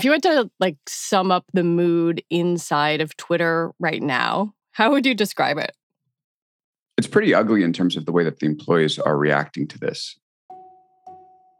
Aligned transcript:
If 0.00 0.04
you 0.06 0.12
had 0.12 0.22
to 0.22 0.50
like 0.58 0.78
sum 0.86 1.30
up 1.30 1.44
the 1.52 1.62
mood 1.62 2.22
inside 2.30 3.02
of 3.02 3.18
Twitter 3.18 3.72
right 3.78 4.02
now, 4.02 4.54
how 4.72 4.92
would 4.92 5.04
you 5.04 5.14
describe 5.14 5.58
it? 5.58 5.76
It's 6.96 7.06
pretty 7.06 7.34
ugly 7.34 7.62
in 7.62 7.74
terms 7.74 7.98
of 7.98 8.06
the 8.06 8.12
way 8.12 8.24
that 8.24 8.38
the 8.38 8.46
employees 8.46 8.98
are 8.98 9.18
reacting 9.18 9.68
to 9.68 9.78
this. 9.78 10.18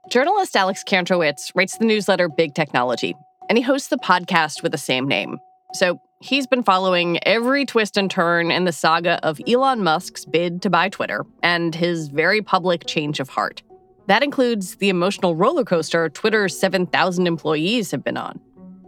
Journalist 0.09 0.57
Alex 0.57 0.83
Kantrowitz 0.83 1.53
writes 1.55 1.77
the 1.77 1.85
newsletter 1.85 2.31
Big 2.31 2.55
Technology, 2.55 3.15
and 3.51 3.59
he 3.59 3.63
hosts 3.63 3.89
the 3.89 3.99
podcast 3.99 4.63
with 4.63 4.73
the 4.73 4.79
same 4.79 5.07
name. 5.07 5.37
So 5.75 6.01
he's 6.23 6.47
been 6.47 6.63
following 6.63 7.23
every 7.25 7.67
twist 7.67 7.99
and 7.99 8.11
turn 8.11 8.51
in 8.51 8.65
the 8.65 8.73
saga 8.73 9.23
of 9.23 9.39
Elon 9.47 9.85
Musk's 9.85 10.25
bid 10.25 10.63
to 10.63 10.71
buy 10.71 10.89
Twitter 10.89 11.27
and 11.43 11.75
his 11.75 12.09
very 12.09 12.41
public 12.41 12.87
change 12.87 13.21
of 13.21 13.29
heart. 13.29 13.61
That 14.07 14.23
includes 14.23 14.77
the 14.77 14.89
emotional 14.89 15.37
roller 15.37 15.65
coaster 15.65 16.09
Twitter's 16.09 16.59
7,000 16.59 17.27
employees 17.27 17.91
have 17.91 18.03
been 18.03 18.17
on. 18.17 18.41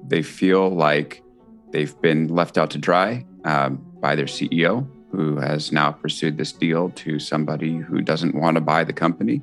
They 0.06 0.22
feel 0.22 0.70
like 0.70 1.22
they've 1.70 1.98
been 2.00 2.28
left 2.28 2.58
out 2.58 2.70
to 2.70 2.78
dry 2.78 3.24
um, 3.44 3.76
by 4.00 4.14
their 4.14 4.26
CEO, 4.26 4.86
who 5.10 5.36
has 5.36 5.72
now 5.72 5.92
pursued 5.92 6.38
this 6.38 6.52
deal 6.52 6.90
to 6.90 7.18
somebody 7.18 7.76
who 7.76 8.00
doesn't 8.00 8.34
want 8.34 8.56
to 8.56 8.60
buy 8.60 8.84
the 8.84 8.92
company 8.92 9.42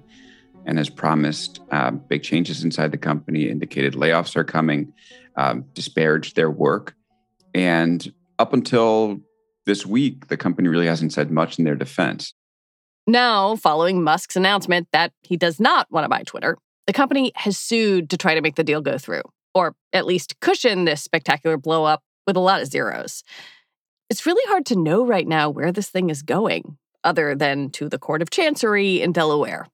and 0.65 0.77
has 0.77 0.89
promised 0.89 1.61
uh, 1.71 1.91
big 1.91 2.23
changes 2.23 2.63
inside 2.63 2.91
the 2.91 2.97
company, 2.97 3.49
indicated 3.49 3.93
layoffs 3.93 4.35
are 4.35 4.43
coming, 4.43 4.93
um, 5.35 5.65
disparaged 5.73 6.35
their 6.35 6.51
work. 6.51 6.95
And 7.53 8.13
up 8.37 8.53
until 8.53 9.19
this 9.65 9.85
week, 9.85 10.27
the 10.27 10.37
company 10.37 10.67
really 10.67 10.87
hasn't 10.87 11.13
said 11.13 11.31
much 11.31 11.57
in 11.57 11.65
their 11.65 11.75
defense. 11.75 12.33
Now, 13.07 13.55
following 13.55 14.03
Musk's 14.03 14.35
announcement 14.35 14.87
that 14.91 15.11
he 15.21 15.37
does 15.37 15.59
not 15.59 15.87
want 15.91 16.05
to 16.05 16.09
buy 16.09 16.23
Twitter, 16.23 16.57
the 16.85 16.93
company 16.93 17.31
has 17.35 17.57
sued 17.57 18.09
to 18.09 18.17
try 18.17 18.35
to 18.35 18.41
make 18.41 18.55
the 18.55 18.63
deal 18.63 18.81
go 18.81 18.97
through, 18.97 19.23
or 19.53 19.75
at 19.93 20.05
least 20.05 20.39
cushion 20.39 20.85
this 20.85 21.01
spectacular 21.01 21.57
blowup 21.57 21.99
with 22.27 22.35
a 22.35 22.39
lot 22.39 22.61
of 22.61 22.67
zeros. 22.67 23.23
It's 24.09 24.25
really 24.25 24.47
hard 24.49 24.65
to 24.67 24.75
know 24.75 25.05
right 25.05 25.27
now 25.27 25.49
where 25.49 25.71
this 25.71 25.89
thing 25.89 26.09
is 26.09 26.21
going, 26.21 26.77
other 27.03 27.35
than 27.35 27.69
to 27.71 27.89
the 27.89 27.99
Court 27.99 28.21
of 28.21 28.29
Chancery 28.29 29.01
in 29.01 29.11
Delaware. 29.11 29.67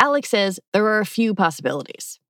Alex 0.00 0.28
says 0.28 0.60
there 0.72 0.86
are 0.86 1.00
a 1.00 1.06
few 1.06 1.34
possibilities. 1.34 2.20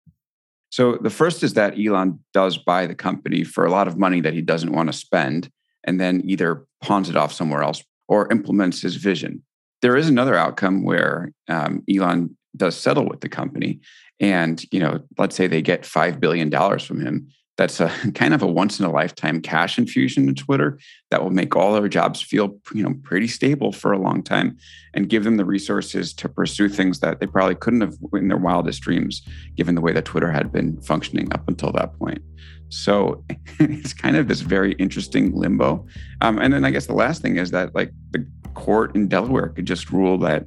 So 0.70 0.96
the 1.00 1.10
first 1.10 1.42
is 1.42 1.54
that 1.54 1.78
Elon 1.78 2.20
does 2.32 2.58
buy 2.58 2.86
the 2.86 2.94
company 2.94 3.44
for 3.44 3.64
a 3.64 3.70
lot 3.70 3.86
of 3.86 3.96
money 3.96 4.20
that 4.20 4.34
he 4.34 4.42
doesn't 4.42 4.72
want 4.72 4.88
to 4.88 4.92
spend 4.92 5.50
and 5.84 6.00
then 6.00 6.22
either 6.24 6.66
pawns 6.82 7.08
it 7.08 7.16
off 7.16 7.32
somewhere 7.32 7.62
else 7.62 7.82
or 8.08 8.30
implements 8.32 8.82
his 8.82 8.96
vision. 8.96 9.42
There 9.84 9.98
is 9.98 10.08
another 10.08 10.34
outcome 10.34 10.82
where 10.82 11.30
um, 11.46 11.82
Elon 11.94 12.34
does 12.56 12.74
settle 12.74 13.06
with 13.06 13.20
the 13.20 13.28
company 13.28 13.80
and 14.18 14.64
you 14.72 14.80
know 14.80 14.98
let's 15.18 15.36
say 15.36 15.46
they 15.46 15.60
get 15.60 15.82
$5 15.82 16.18
billion 16.20 16.50
from 16.78 17.00
him 17.02 17.28
that's 17.58 17.80
a 17.80 17.92
kind 18.14 18.32
of 18.32 18.42
a 18.42 18.46
once 18.46 18.80
in 18.80 18.86
a 18.86 18.90
lifetime 18.90 19.42
cash 19.42 19.76
infusion 19.76 20.26
to 20.26 20.32
Twitter 20.32 20.78
that 21.10 21.22
will 21.22 21.30
make 21.30 21.54
all 21.54 21.74
their 21.74 21.86
jobs 21.86 22.22
feel 22.22 22.58
you 22.72 22.82
know 22.82 22.94
pretty 23.02 23.28
stable 23.28 23.72
for 23.72 23.92
a 23.92 23.98
long 23.98 24.22
time 24.22 24.56
and 24.94 25.10
give 25.10 25.22
them 25.22 25.36
the 25.36 25.44
resources 25.44 26.14
to 26.14 26.30
pursue 26.30 26.70
things 26.70 27.00
that 27.00 27.20
they 27.20 27.26
probably 27.26 27.54
couldn't 27.54 27.82
have 27.82 27.94
in 28.14 28.28
their 28.28 28.38
wildest 28.38 28.80
dreams 28.80 29.20
given 29.54 29.74
the 29.74 29.82
way 29.82 29.92
that 29.92 30.06
Twitter 30.06 30.32
had 30.32 30.50
been 30.50 30.80
functioning 30.80 31.30
up 31.34 31.46
until 31.46 31.72
that 31.72 31.92
point. 31.98 32.22
So 32.70 33.22
it's 33.60 33.92
kind 33.92 34.16
of 34.16 34.28
this 34.28 34.40
very 34.40 34.72
interesting 34.72 35.34
limbo. 35.34 35.86
Um, 36.22 36.38
and 36.38 36.54
then 36.54 36.64
I 36.64 36.70
guess 36.70 36.86
the 36.86 36.94
last 36.94 37.20
thing 37.20 37.36
is 37.36 37.50
that 37.50 37.74
like 37.74 37.92
the 38.12 38.26
court 38.54 38.94
in 38.94 39.08
Delaware 39.08 39.48
could 39.48 39.66
just 39.66 39.90
rule 39.90 40.18
that 40.18 40.46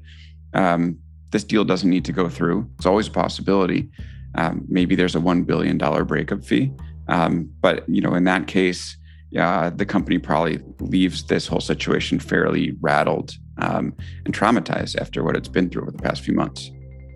um, 0.53 0.97
this 1.31 1.43
deal 1.43 1.63
doesn't 1.63 1.89
need 1.89 2.05
to 2.05 2.11
go 2.11 2.29
through. 2.29 2.69
It's 2.77 2.85
always 2.85 3.07
a 3.07 3.11
possibility. 3.11 3.89
Um, 4.35 4.65
maybe 4.67 4.95
there's 4.95 5.15
a 5.15 5.19
$1 5.19 5.45
billion 5.45 5.77
breakup 5.77 6.43
fee. 6.43 6.71
Um, 7.07 7.49
but 7.61 7.87
you 7.87 8.01
know, 8.01 8.13
in 8.13 8.25
that 8.25 8.47
case, 8.47 8.97
yeah, 9.29 9.69
the 9.69 9.85
company 9.85 10.17
probably 10.17 10.59
leaves 10.79 11.25
this 11.25 11.47
whole 11.47 11.59
situation 11.59 12.19
fairly 12.19 12.75
rattled 12.79 13.33
um, 13.57 13.93
and 14.25 14.33
traumatized 14.33 14.99
after 14.99 15.23
what 15.23 15.35
it's 15.35 15.49
been 15.49 15.69
through 15.69 15.83
over 15.83 15.91
the 15.91 16.01
past 16.01 16.21
few 16.21 16.33
months. 16.33 16.71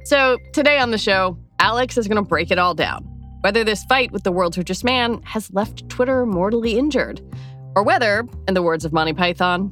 So 0.05 0.37
today 0.53 0.79
on 0.79 0.91
the 0.91 0.97
show, 0.97 1.37
Alex 1.59 1.97
is 1.97 2.07
going 2.07 2.21
to 2.21 2.27
break 2.27 2.51
it 2.51 2.57
all 2.57 2.73
down. 2.73 3.03
Whether 3.41 3.63
this 3.63 3.83
fight 3.85 4.11
with 4.11 4.23
the 4.23 4.31
world's 4.31 4.57
richest 4.57 4.83
man 4.83 5.21
has 5.23 5.51
left 5.51 5.87
Twitter 5.89 6.25
mortally 6.25 6.77
injured, 6.77 7.21
or 7.75 7.83
whether, 7.83 8.27
in 8.47 8.53
the 8.53 8.61
words 8.61 8.83
of 8.83 8.93
Monty 8.93 9.13
Python, 9.13 9.71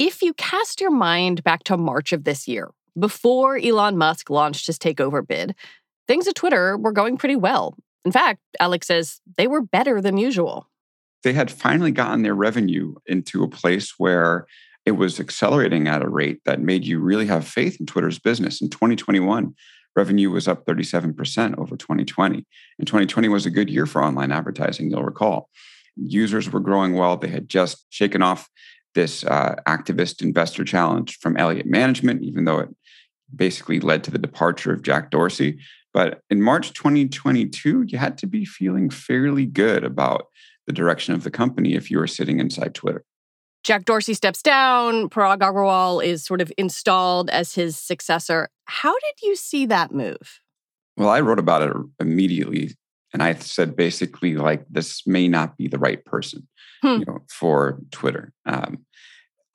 If 0.00 0.22
you 0.22 0.32
cast 0.32 0.80
your 0.80 0.90
mind 0.90 1.44
back 1.44 1.62
to 1.64 1.76
March 1.76 2.14
of 2.14 2.24
this 2.24 2.48
year, 2.48 2.70
before 2.98 3.58
Elon 3.58 3.98
Musk 3.98 4.30
launched 4.30 4.66
his 4.66 4.78
takeover 4.78 5.20
bid, 5.24 5.54
things 6.08 6.26
at 6.26 6.36
Twitter 6.36 6.78
were 6.78 6.90
going 6.90 7.18
pretty 7.18 7.36
well. 7.36 7.76
In 8.06 8.10
fact, 8.10 8.40
Alex 8.58 8.86
says 8.86 9.20
they 9.36 9.46
were 9.46 9.60
better 9.60 10.00
than 10.00 10.16
usual. 10.16 10.70
They 11.22 11.34
had 11.34 11.50
finally 11.50 11.90
gotten 11.90 12.22
their 12.22 12.34
revenue 12.34 12.94
into 13.04 13.44
a 13.44 13.48
place 13.48 13.96
where 13.98 14.46
it 14.86 14.92
was 14.92 15.20
accelerating 15.20 15.86
at 15.86 16.02
a 16.02 16.08
rate 16.08 16.40
that 16.46 16.62
made 16.62 16.86
you 16.86 16.98
really 16.98 17.26
have 17.26 17.46
faith 17.46 17.78
in 17.78 17.84
Twitter's 17.84 18.18
business. 18.18 18.62
In 18.62 18.70
2021, 18.70 19.54
revenue 19.94 20.30
was 20.30 20.48
up 20.48 20.64
37% 20.64 21.58
over 21.58 21.76
2020. 21.76 22.46
And 22.78 22.86
2020 22.86 23.28
was 23.28 23.44
a 23.44 23.50
good 23.50 23.68
year 23.68 23.84
for 23.84 24.02
online 24.02 24.32
advertising, 24.32 24.90
you'll 24.90 25.02
recall. 25.02 25.50
Users 25.94 26.50
were 26.50 26.60
growing 26.60 26.94
well. 26.94 27.18
They 27.18 27.28
had 27.28 27.50
just 27.50 27.84
shaken 27.90 28.22
off 28.22 28.48
this 28.94 29.24
uh, 29.24 29.56
activist 29.66 30.22
investor 30.22 30.64
challenge 30.64 31.18
from 31.18 31.36
Elliott 31.36 31.66
Management, 31.66 32.22
even 32.22 32.44
though 32.44 32.58
it 32.58 32.68
basically 33.34 33.80
led 33.80 34.02
to 34.04 34.10
the 34.10 34.18
departure 34.18 34.72
of 34.72 34.82
Jack 34.82 35.10
Dorsey. 35.10 35.58
But 35.92 36.20
in 36.30 36.42
March 36.42 36.72
2022, 36.74 37.84
you 37.86 37.98
had 37.98 38.18
to 38.18 38.26
be 38.26 38.44
feeling 38.44 38.90
fairly 38.90 39.46
good 39.46 39.84
about 39.84 40.26
the 40.66 40.72
direction 40.72 41.14
of 41.14 41.24
the 41.24 41.30
company 41.30 41.74
if 41.74 41.90
you 41.90 41.98
were 41.98 42.06
sitting 42.06 42.38
inside 42.38 42.74
Twitter. 42.74 43.04
Jack 43.62 43.84
Dorsey 43.84 44.14
steps 44.14 44.40
down, 44.40 45.10
Parag 45.10 45.38
Agrawal 45.38 46.02
is 46.02 46.24
sort 46.24 46.40
of 46.40 46.50
installed 46.56 47.28
as 47.28 47.54
his 47.54 47.76
successor. 47.76 48.48
How 48.64 48.92
did 48.92 49.26
you 49.26 49.36
see 49.36 49.66
that 49.66 49.92
move? 49.92 50.40
Well, 50.96 51.10
I 51.10 51.20
wrote 51.20 51.38
about 51.38 51.62
it 51.62 51.76
immediately 51.98 52.74
and 53.12 53.22
I 53.22 53.34
said 53.34 53.76
basically 53.76 54.36
like 54.36 54.64
this 54.70 55.06
may 55.06 55.28
not 55.28 55.56
be 55.56 55.68
the 55.68 55.78
right 55.78 56.04
person 56.04 56.46
hmm. 56.82 57.00
you 57.00 57.04
know, 57.06 57.18
for 57.28 57.78
Twitter. 57.90 58.32
Um, 58.46 58.84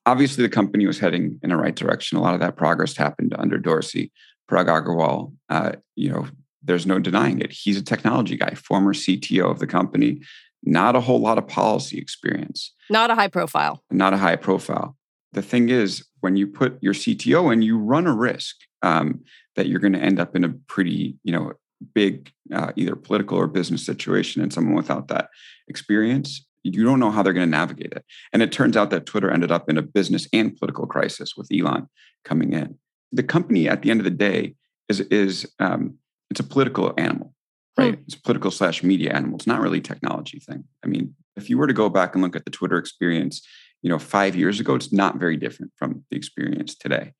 obviously, 0.05 0.43
the 0.43 0.49
company 0.49 0.85
was 0.85 0.99
heading 0.99 1.39
in 1.43 1.49
the 1.49 1.57
right 1.57 1.75
direction. 1.75 2.17
A 2.17 2.21
lot 2.21 2.33
of 2.33 2.39
that 2.39 2.57
progress 2.57 2.95
happened 2.95 3.35
under 3.37 3.57
Dorsey. 3.57 4.11
Parag 4.49 4.67
Agrawal, 4.67 5.33
uh, 5.49 5.73
you 5.95 6.09
know, 6.09 6.27
there's 6.63 6.85
no 6.85 6.99
denying 6.99 7.39
it. 7.39 7.51
He's 7.51 7.77
a 7.77 7.83
technology 7.83 8.37
guy, 8.37 8.51
former 8.51 8.93
CTO 8.93 9.49
of 9.49 9.59
the 9.59 9.67
company, 9.67 10.21
not 10.63 10.95
a 10.95 11.01
whole 11.01 11.19
lot 11.19 11.37
of 11.37 11.47
policy 11.47 11.97
experience, 11.97 12.71
not 12.89 13.09
a 13.09 13.15
high 13.15 13.27
profile, 13.27 13.83
not 13.91 14.13
a 14.13 14.17
high 14.17 14.35
profile. 14.35 14.95
The 15.33 15.41
thing 15.41 15.69
is, 15.69 16.05
when 16.21 16.37
you 16.37 16.47
put 16.47 16.77
your 16.81 16.93
CTO 16.93 17.51
in, 17.51 17.61
you 17.61 17.77
run 17.77 18.07
a 18.07 18.13
risk 18.13 18.55
um, 18.83 19.21
that 19.55 19.67
you're 19.67 19.79
going 19.79 19.93
to 19.93 19.99
end 19.99 20.19
up 20.19 20.35
in 20.35 20.43
a 20.43 20.49
pretty, 20.67 21.17
you 21.23 21.31
know, 21.31 21.53
big 21.93 22.31
uh, 22.53 22.71
either 22.75 22.95
political 22.95 23.37
or 23.37 23.47
business 23.47 23.85
situation, 23.85 24.41
and 24.41 24.53
someone 24.53 24.75
without 24.75 25.07
that 25.07 25.29
experience 25.67 26.45
you 26.65 26.83
don't 26.83 26.99
know 26.99 27.11
how 27.11 27.21
they're 27.21 27.33
going 27.33 27.47
to 27.47 27.57
navigate 27.57 27.93
it. 27.93 28.03
And 28.33 28.41
it 28.41 28.51
turns 28.51 28.75
out 28.75 28.89
that 28.89 29.05
Twitter 29.05 29.29
ended 29.29 29.51
up 29.51 29.69
in 29.69 29.77
a 29.77 29.83
business 29.83 30.27
and 30.33 30.55
political 30.57 30.87
crisis 30.87 31.33
with 31.37 31.47
Elon 31.53 31.87
coming 32.23 32.53
in. 32.53 32.77
The 33.11 33.23
company, 33.23 33.69
at 33.69 33.83
the 33.83 33.91
end 33.91 33.99
of 33.99 34.03
the 34.03 34.09
day, 34.09 34.55
is 34.89 34.99
is 35.01 35.47
um, 35.59 35.97
it's 36.31 36.39
a 36.39 36.43
political 36.43 36.93
animal, 36.97 37.33
right? 37.77 37.95
Hmm. 37.95 38.01
It's 38.07 38.15
a 38.15 38.21
political 38.21 38.51
slash 38.51 38.83
media 38.83 39.13
animal. 39.13 39.37
It's 39.37 39.47
not 39.47 39.61
really 39.61 39.77
a 39.77 39.81
technology 39.81 40.39
thing. 40.39 40.63
I 40.83 40.87
mean, 40.87 41.13
if 41.35 41.49
you 41.49 41.57
were 41.57 41.67
to 41.67 41.73
go 41.73 41.87
back 41.87 42.15
and 42.15 42.23
look 42.23 42.35
at 42.35 42.45
the 42.45 42.51
Twitter 42.51 42.77
experience, 42.77 43.45
you 43.83 43.89
know, 43.89 43.99
five 43.99 44.35
years 44.35 44.59
ago, 44.59 44.73
it's 44.75 44.91
not 44.91 45.17
very 45.17 45.37
different 45.37 45.71
from 45.77 46.03
the 46.09 46.17
experience 46.17 46.75
today. 46.75 47.13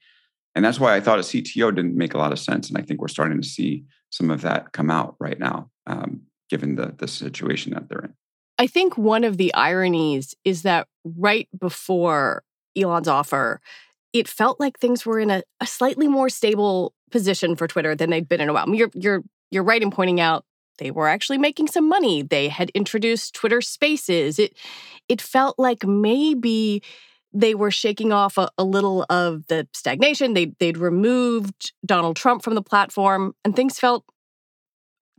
And 0.55 0.65
that's 0.65 0.79
why 0.79 0.95
I 0.95 1.01
thought 1.01 1.19
a 1.19 1.21
CTO 1.21 1.75
didn't 1.75 1.95
make 1.95 2.13
a 2.13 2.17
lot 2.17 2.31
of 2.31 2.39
sense. 2.39 2.69
And 2.69 2.77
I 2.77 2.81
think 2.81 3.01
we're 3.01 3.09
starting 3.09 3.41
to 3.41 3.47
see 3.47 3.83
some 4.15 4.31
of 4.31 4.41
that 4.43 4.71
come 4.71 4.89
out 4.89 5.17
right 5.19 5.37
now, 5.37 5.69
um, 5.87 6.21
given 6.49 6.75
the 6.75 6.93
the 6.97 7.07
situation 7.07 7.73
that 7.73 7.89
they're 7.89 7.99
in. 7.99 8.13
I 8.57 8.67
think 8.67 8.97
one 8.97 9.25
of 9.25 9.35
the 9.35 9.53
ironies 9.53 10.33
is 10.45 10.61
that 10.61 10.87
right 11.03 11.49
before 11.59 12.43
Elon's 12.77 13.09
offer, 13.09 13.59
it 14.13 14.29
felt 14.29 14.61
like 14.61 14.79
things 14.79 15.05
were 15.05 15.19
in 15.19 15.29
a, 15.29 15.43
a 15.59 15.67
slightly 15.67 16.07
more 16.07 16.29
stable 16.29 16.93
position 17.11 17.57
for 17.57 17.67
Twitter 17.67 17.93
than 17.93 18.09
they'd 18.09 18.29
been 18.29 18.39
in 18.39 18.47
a 18.47 18.53
while. 18.53 18.63
I 18.63 18.65
mean, 18.67 18.75
you're 18.75 18.91
you're 18.93 19.23
you're 19.51 19.63
right 19.63 19.81
in 19.81 19.91
pointing 19.91 20.21
out 20.21 20.45
they 20.77 20.91
were 20.91 21.09
actually 21.09 21.37
making 21.37 21.67
some 21.67 21.87
money. 21.89 22.21
They 22.21 22.47
had 22.47 22.69
introduced 22.71 23.33
Twitter 23.33 23.61
Spaces. 23.61 24.39
It 24.39 24.57
it 25.09 25.21
felt 25.21 25.59
like 25.59 25.85
maybe 25.85 26.81
they 27.35 27.53
were 27.53 27.71
shaking 27.71 28.11
off 28.11 28.37
a, 28.37 28.49
a, 28.57 28.63
little 28.63 29.05
of 29.09 29.45
the 29.47 29.67
stagnation. 29.73 30.33
They 30.33 30.53
they'd 30.59 30.77
removed 30.77 31.73
Donald 31.85 32.15
Trump 32.15 32.43
from 32.43 32.55
the 32.55 32.61
platform, 32.61 33.35
and 33.43 33.55
things 33.55 33.77
felt 33.77 34.05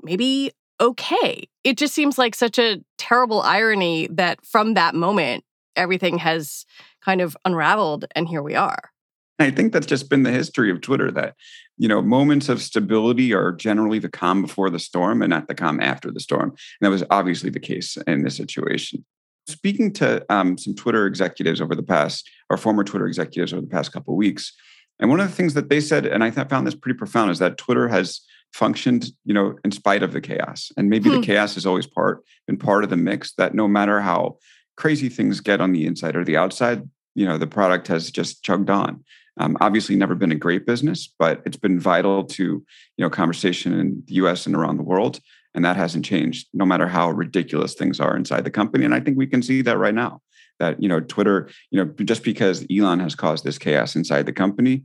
maybe 0.02 0.52
okay. 0.80 1.48
It 1.62 1.76
just 1.76 1.94
seems 1.94 2.18
like 2.18 2.34
such 2.34 2.58
a 2.58 2.82
terrible 2.98 3.42
irony 3.42 4.08
that 4.12 4.44
from 4.44 4.74
that 4.74 4.94
moment, 4.94 5.44
everything 5.74 6.18
has 6.18 6.64
kind 7.04 7.20
of 7.20 7.36
unraveled 7.44 8.06
and 8.14 8.28
here 8.28 8.42
we 8.42 8.54
are. 8.54 8.90
I 9.38 9.50
think 9.50 9.72
that's 9.72 9.86
just 9.86 10.08
been 10.08 10.22
the 10.22 10.30
history 10.30 10.70
of 10.70 10.80
Twitter 10.80 11.10
that, 11.12 11.34
you 11.76 11.88
know, 11.88 12.00
moments 12.00 12.48
of 12.48 12.62
stability 12.62 13.34
are 13.34 13.52
generally 13.52 13.98
the 13.98 14.08
calm 14.08 14.40
before 14.40 14.70
the 14.70 14.78
storm 14.78 15.20
and 15.20 15.28
not 15.28 15.46
the 15.46 15.54
calm 15.54 15.78
after 15.78 16.10
the 16.10 16.20
storm. 16.20 16.50
And 16.50 16.56
that 16.80 16.90
was 16.90 17.04
obviously 17.10 17.50
the 17.50 17.60
case 17.60 17.98
in 18.06 18.22
this 18.22 18.36
situation. 18.36 19.04
Speaking 19.48 19.92
to 19.94 20.24
um, 20.32 20.58
some 20.58 20.74
Twitter 20.74 21.06
executives 21.06 21.60
over 21.60 21.74
the 21.74 21.82
past, 21.82 22.28
or 22.50 22.56
former 22.56 22.84
Twitter 22.84 23.06
executives 23.06 23.52
over 23.52 23.62
the 23.62 23.68
past 23.68 23.92
couple 23.92 24.14
of 24.14 24.18
weeks, 24.18 24.52
and 24.98 25.10
one 25.10 25.20
of 25.20 25.28
the 25.28 25.34
things 25.34 25.54
that 25.54 25.68
they 25.68 25.80
said, 25.80 26.06
and 26.06 26.24
I 26.24 26.30
found 26.30 26.66
this 26.66 26.74
pretty 26.74 26.96
profound, 26.96 27.30
is 27.30 27.38
that 27.38 27.58
Twitter 27.58 27.88
has 27.88 28.20
functioned, 28.52 29.10
you 29.24 29.34
know, 29.34 29.56
in 29.64 29.70
spite 29.70 30.02
of 30.02 30.12
the 30.12 30.20
chaos. 30.20 30.72
And 30.76 30.88
maybe 30.88 31.10
hmm. 31.10 31.16
the 31.16 31.26
chaos 31.26 31.56
is 31.56 31.66
always 31.66 31.86
part 31.86 32.24
been 32.46 32.56
part 32.56 32.84
of 32.84 32.90
the 32.90 32.96
mix. 32.96 33.32
That 33.34 33.54
no 33.54 33.68
matter 33.68 34.00
how 34.00 34.38
crazy 34.76 35.08
things 35.08 35.40
get 35.40 35.60
on 35.60 35.72
the 35.72 35.86
inside 35.86 36.16
or 36.16 36.24
the 36.24 36.36
outside, 36.36 36.88
you 37.14 37.26
know, 37.26 37.38
the 37.38 37.46
product 37.46 37.88
has 37.88 38.10
just 38.10 38.42
chugged 38.42 38.70
on. 38.70 39.04
Um, 39.38 39.58
obviously, 39.60 39.96
never 39.96 40.14
been 40.14 40.32
a 40.32 40.36
great 40.36 40.64
business, 40.64 41.12
but 41.18 41.42
it's 41.44 41.58
been 41.58 41.78
vital 41.78 42.24
to 42.24 42.42
you 42.42 42.64
know 42.98 43.10
conversation 43.10 43.78
in 43.78 44.02
the 44.06 44.14
U.S. 44.14 44.46
and 44.46 44.56
around 44.56 44.78
the 44.78 44.82
world, 44.82 45.20
and 45.56 45.64
that 45.64 45.76
hasn't 45.76 46.04
changed, 46.04 46.46
no 46.52 46.64
matter 46.64 46.86
how 46.86 47.10
ridiculous 47.10 47.74
things 47.74 47.98
are 47.98 48.16
inside 48.16 48.44
the 48.44 48.50
company. 48.50 48.84
And 48.84 48.94
I 48.94 49.00
think 49.00 49.18
we 49.18 49.26
can 49.26 49.42
see 49.42 49.62
that 49.62 49.78
right 49.78 49.94
now. 49.94 50.20
That 50.58 50.80
you 50.82 50.88
know, 50.88 51.00
Twitter, 51.00 51.50
you 51.70 51.82
know, 51.82 51.92
just 52.04 52.22
because 52.22 52.64
Elon 52.70 53.00
has 53.00 53.14
caused 53.14 53.44
this 53.44 53.58
chaos 53.58 53.96
inside 53.96 54.24
the 54.24 54.32
company, 54.32 54.84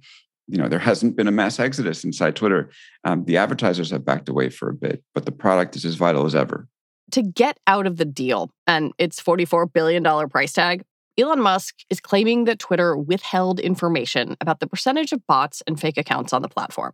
you 0.52 0.58
know 0.58 0.68
there 0.68 0.80
hasn't 0.80 1.16
been 1.16 1.28
a 1.28 1.32
mass 1.32 1.60
exodus 1.60 2.04
inside 2.04 2.36
twitter 2.36 2.70
um, 3.06 3.26
the 3.26 3.38
advertisers 3.38 3.90
have 3.90 4.06
backed 4.06 4.30
away 4.30 4.50
for 4.50 4.70
a 4.70 4.74
bit 4.74 5.04
but 5.14 5.26
the 5.26 5.32
product 5.32 5.76
is 5.76 5.86
as 5.86 5.96
vital 5.96 6.26
as 6.26 6.36
ever 6.36 6.68
to 7.12 7.22
get 7.22 7.58
out 7.68 7.88
of 7.88 7.98
the 7.98 8.06
deal 8.06 8.52
and 8.68 8.94
its 8.98 9.22
$44 9.22 9.72
billion 9.72 10.04
price 10.30 10.54
tag 10.54 10.84
elon 11.18 11.42
musk 11.42 11.76
is 11.90 12.00
claiming 12.00 12.44
that 12.46 12.60
twitter 12.60 12.98
withheld 12.98 13.60
information 13.60 14.36
about 14.42 14.60
the 14.60 14.68
percentage 14.68 15.12
of 15.12 15.26
bots 15.26 15.64
and 15.68 15.80
fake 15.80 15.98
accounts 15.98 16.34
on 16.34 16.42
the 16.42 16.50
platform 16.50 16.94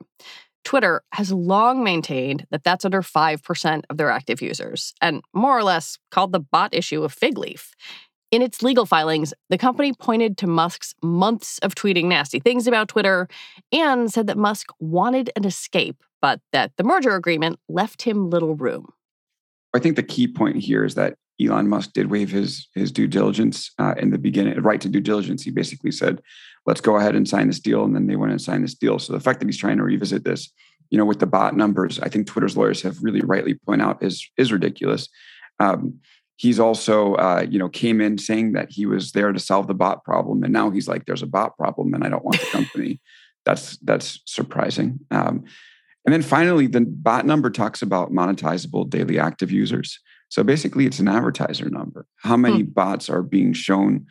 twitter 0.64 1.02
has 1.14 1.32
long 1.32 1.84
maintained 1.84 2.46
that 2.52 2.64
that's 2.64 2.86
under 2.86 3.02
5% 3.02 3.84
of 3.90 3.98
their 3.98 4.10
active 4.10 4.42
users 4.42 4.94
and 5.02 5.22
more 5.34 5.58
or 5.58 5.64
less 5.64 5.98
called 6.12 6.32
the 6.32 6.40
bot 6.40 6.74
issue 6.74 7.04
a 7.04 7.10
fig 7.10 7.38
leaf 7.38 7.74
in 8.32 8.42
its 8.42 8.62
legal 8.62 8.86
filings, 8.86 9.34
the 9.50 9.58
company 9.58 9.94
pointed 9.94 10.38
to 10.40 10.48
Musk's 10.48 10.94
months 11.02 11.60
of 11.60 11.76
tweeting 11.76 12.06
nasty 12.06 12.40
things 12.40 12.68
about 12.68 12.90
Twitter 12.90 13.28
and 13.72 14.12
said 14.12 14.28
that 14.28 14.38
Musk 14.38 14.68
wanted 14.80 15.32
an 15.36 15.46
escape, 15.46 16.04
but 16.22 16.42
that 16.52 16.72
the 16.78 16.84
merger 16.84 17.16
agreement 17.16 17.60
left 17.70 18.02
him 18.02 18.30
little 18.30 18.56
room. 18.56 18.88
I 19.74 19.80
think 19.80 19.96
the 19.96 20.04
key 20.04 20.28
point 20.28 20.58
here 20.58 20.84
is 20.84 20.96
that 20.96 21.16
Elon 21.42 21.68
Musk 21.68 21.94
did 21.94 22.10
waive 22.10 22.32
his 22.32 22.68
his 22.74 22.92
due 22.92 23.08
diligence 23.08 23.72
uh, 23.80 23.94
in 23.98 24.10
the 24.10 24.18
beginning, 24.18 24.60
right 24.62 24.82
to 24.82 24.90
due 24.90 25.02
diligence. 25.02 25.44
He 25.44 25.52
basically 25.52 25.92
said, 25.92 26.22
"Let's 26.66 26.82
go 26.82 26.98
ahead 26.98 27.16
and 27.16 27.28
sign 27.28 27.48
this 27.48 27.60
deal," 27.60 27.84
and 27.84 27.96
then 27.96 28.08
they 28.08 28.16
went 28.16 28.32
and 28.32 28.42
signed 28.42 28.64
this 28.64 28.76
deal. 28.76 29.00
So 29.00 29.14
the 29.14 29.20
fact 29.20 29.40
that 29.40 29.48
he's 29.48 29.58
trying 29.58 29.78
to 29.78 29.84
revisit 29.84 30.24
this, 30.24 30.52
you 30.90 30.98
know, 30.98 31.06
with 31.06 31.20
the 31.20 31.28
bot 31.28 31.56
numbers, 31.56 32.00
I 32.00 32.10
think 32.10 32.28
Twitter's 32.28 32.58
lawyers 32.58 32.82
have 32.82 33.04
really 33.04 33.22
rightly 33.22 33.54
point 33.54 33.82
out 33.82 34.02
is 34.02 34.30
is 34.38 34.52
ridiculous. 34.52 35.10
Um, 35.60 36.00
he's 36.38 36.60
also 36.60 37.16
uh, 37.16 37.46
you 37.50 37.60
know 37.60 37.68
came 37.68 38.00
in 38.00 38.18
saying 38.18 38.54
that 38.54 38.72
he 38.72 38.86
was 38.86 39.12
there 39.12 39.32
to 39.32 39.40
solve 39.40 39.68
the 39.68 39.74
bot 39.74 40.04
problem 40.04 40.44
and 40.44 40.54
now 40.54 40.70
he's 40.70 40.88
like 40.88 41.06
there's 41.06 41.24
a 41.24 41.28
bot 41.28 41.58
problem 41.58 41.94
and 41.94 42.04
i 42.04 42.10
don't 42.10 42.24
want 42.24 42.40
the 42.40 42.46
company 42.48 43.02
that's 43.46 43.78
that's 43.78 44.22
surprising 44.26 45.00
um, 45.12 45.44
and 46.06 46.14
then 46.14 46.22
finally 46.22 46.68
the 46.68 46.82
bot 46.82 47.26
number 47.26 47.50
talks 47.50 47.82
about 47.82 48.12
monetizable 48.12 48.90
daily 48.90 49.20
active 49.20 49.52
users 49.52 50.00
so 50.30 50.44
basically 50.44 50.86
it's 50.86 51.00
an 51.00 51.08
advertiser 51.08 51.70
number 51.70 52.06
how 52.18 52.38
many 52.38 52.62
hmm. 52.62 52.70
bots 52.72 53.10
are 53.10 53.22
being 53.22 53.54
shown 53.54 54.06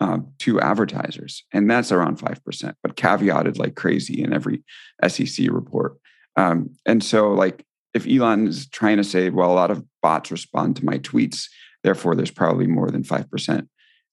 uh, 0.00 0.18
to 0.38 0.60
advertisers 0.60 1.44
and 1.52 1.70
that's 1.70 1.92
around 1.92 2.18
5% 2.18 2.74
but 2.82 2.96
caveated 2.96 3.58
like 3.58 3.74
crazy 3.74 4.22
in 4.22 4.32
every 4.32 4.62
sec 5.08 5.46
report 5.50 5.96
um, 6.36 6.70
and 6.86 7.04
so 7.04 7.32
like 7.32 7.64
if 7.92 8.06
elon 8.06 8.46
is 8.46 8.68
trying 8.68 8.96
to 8.96 9.04
say 9.04 9.30
well 9.30 9.50
a 9.50 9.54
lot 9.54 9.70
of 9.70 9.84
bots 10.02 10.30
respond 10.30 10.76
to 10.76 10.84
my 10.84 10.98
tweets 10.98 11.48
Therefore, 11.82 12.14
there's 12.14 12.30
probably 12.30 12.66
more 12.66 12.90
than 12.90 13.04
five 13.04 13.30
percent, 13.30 13.68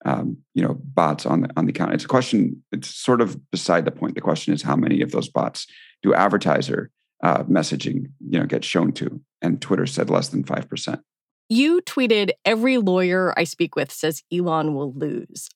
um, 0.06 0.38
you 0.54 0.62
know, 0.62 0.78
bots 0.82 1.26
on 1.26 1.42
the 1.42 1.50
on 1.58 1.66
the 1.66 1.72
account. 1.72 1.94
It's 1.94 2.06
a 2.06 2.10
question. 2.10 2.64
It's 2.72 2.90
sort 2.90 3.22
of 3.22 3.50
beside 3.52 3.86
the 3.86 3.92
point. 3.92 4.16
The 4.16 4.22
question 4.22 4.54
is 4.54 4.62
how 4.62 4.76
many 4.76 5.02
of 5.02 5.12
those 5.12 5.30
bots 5.30 5.68
do 6.02 6.14
advertiser 6.14 6.90
uh, 7.24 7.44
messaging, 7.44 8.12
you 8.30 8.40
know, 8.40 8.46
get 8.46 8.64
shown 8.64 8.94
to? 8.94 9.22
And 9.42 9.62
Twitter 9.62 9.86
said 9.86 10.10
less 10.10 10.30
than 10.30 10.44
five 10.44 10.70
percent. 10.70 11.02
You 11.50 11.82
tweeted, 11.82 12.32
"Every 12.46 12.78
lawyer 12.78 13.34
I 13.38 13.44
speak 13.44 13.76
with 13.76 13.92
says 13.92 14.24
Elon 14.32 14.76
will 14.76 14.94
lose." 14.94 15.50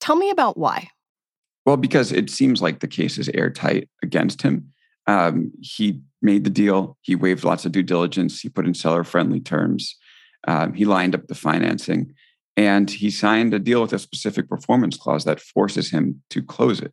Tell 0.00 0.16
me 0.16 0.30
about 0.30 0.56
why. 0.56 0.88
Well, 1.64 1.76
because 1.76 2.10
it 2.12 2.28
seems 2.30 2.60
like 2.60 2.80
the 2.80 2.88
case 2.88 3.18
is 3.18 3.28
airtight 3.28 3.88
against 4.02 4.42
him. 4.42 4.72
Um, 5.06 5.52
he 5.60 6.00
made 6.20 6.44
the 6.44 6.50
deal. 6.50 6.96
He 7.02 7.14
waived 7.14 7.44
lots 7.44 7.64
of 7.64 7.72
due 7.72 7.82
diligence. 7.82 8.40
He 8.40 8.48
put 8.48 8.66
in 8.66 8.74
seller 8.74 9.04
friendly 9.04 9.40
terms. 9.40 9.96
Um, 10.46 10.74
he 10.74 10.84
lined 10.84 11.14
up 11.14 11.28
the 11.28 11.34
financing 11.34 12.14
and 12.56 12.90
he 12.90 13.10
signed 13.10 13.54
a 13.54 13.58
deal 13.58 13.80
with 13.80 13.92
a 13.92 13.98
specific 13.98 14.48
performance 14.48 14.96
clause 14.96 15.24
that 15.24 15.40
forces 15.40 15.90
him 15.90 16.22
to 16.30 16.42
close 16.42 16.80
it. 16.80 16.92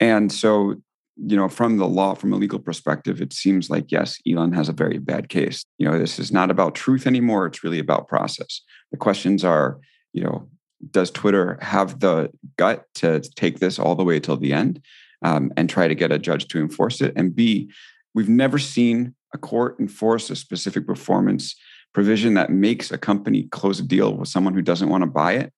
And 0.00 0.32
so, 0.32 0.76
you 1.16 1.36
know, 1.36 1.48
from 1.48 1.76
the 1.76 1.86
law, 1.86 2.14
from 2.14 2.32
a 2.32 2.36
legal 2.36 2.58
perspective, 2.58 3.20
it 3.20 3.32
seems 3.32 3.68
like, 3.68 3.92
yes, 3.92 4.18
Elon 4.28 4.52
has 4.52 4.68
a 4.68 4.72
very 4.72 4.98
bad 4.98 5.28
case. 5.28 5.64
You 5.78 5.88
know, 5.88 5.98
this 5.98 6.18
is 6.18 6.32
not 6.32 6.50
about 6.50 6.74
truth 6.74 7.06
anymore. 7.06 7.46
It's 7.46 7.62
really 7.62 7.78
about 7.78 8.08
process. 8.08 8.62
The 8.90 8.96
questions 8.96 9.44
are, 9.44 9.78
you 10.12 10.22
know, 10.22 10.48
does 10.90 11.10
Twitter 11.10 11.58
have 11.60 12.00
the 12.00 12.30
gut 12.56 12.86
to 12.94 13.20
take 13.36 13.60
this 13.60 13.78
all 13.78 13.94
the 13.94 14.04
way 14.04 14.18
till 14.18 14.36
the 14.36 14.52
end 14.52 14.82
um, 15.22 15.52
and 15.56 15.68
try 15.68 15.86
to 15.86 15.94
get 15.94 16.10
a 16.10 16.18
judge 16.18 16.48
to 16.48 16.58
enforce 16.58 17.00
it? 17.00 17.12
And 17.14 17.34
B, 17.34 17.70
we've 18.14 18.28
never 18.28 18.58
seen 18.58 19.14
a 19.34 19.38
court 19.38 19.76
enforce 19.78 20.30
a 20.30 20.36
specific 20.36 20.86
performance 20.86 21.54
provision 21.92 22.34
that 22.34 22.50
makes 22.50 22.90
a 22.90 22.98
company 22.98 23.44
close 23.44 23.80
a 23.80 23.82
deal 23.82 24.16
with 24.16 24.28
someone 24.28 24.54
who 24.54 24.62
doesn't 24.62 24.88
want 24.88 25.02
to 25.02 25.10
buy 25.10 25.34
it 25.34 25.52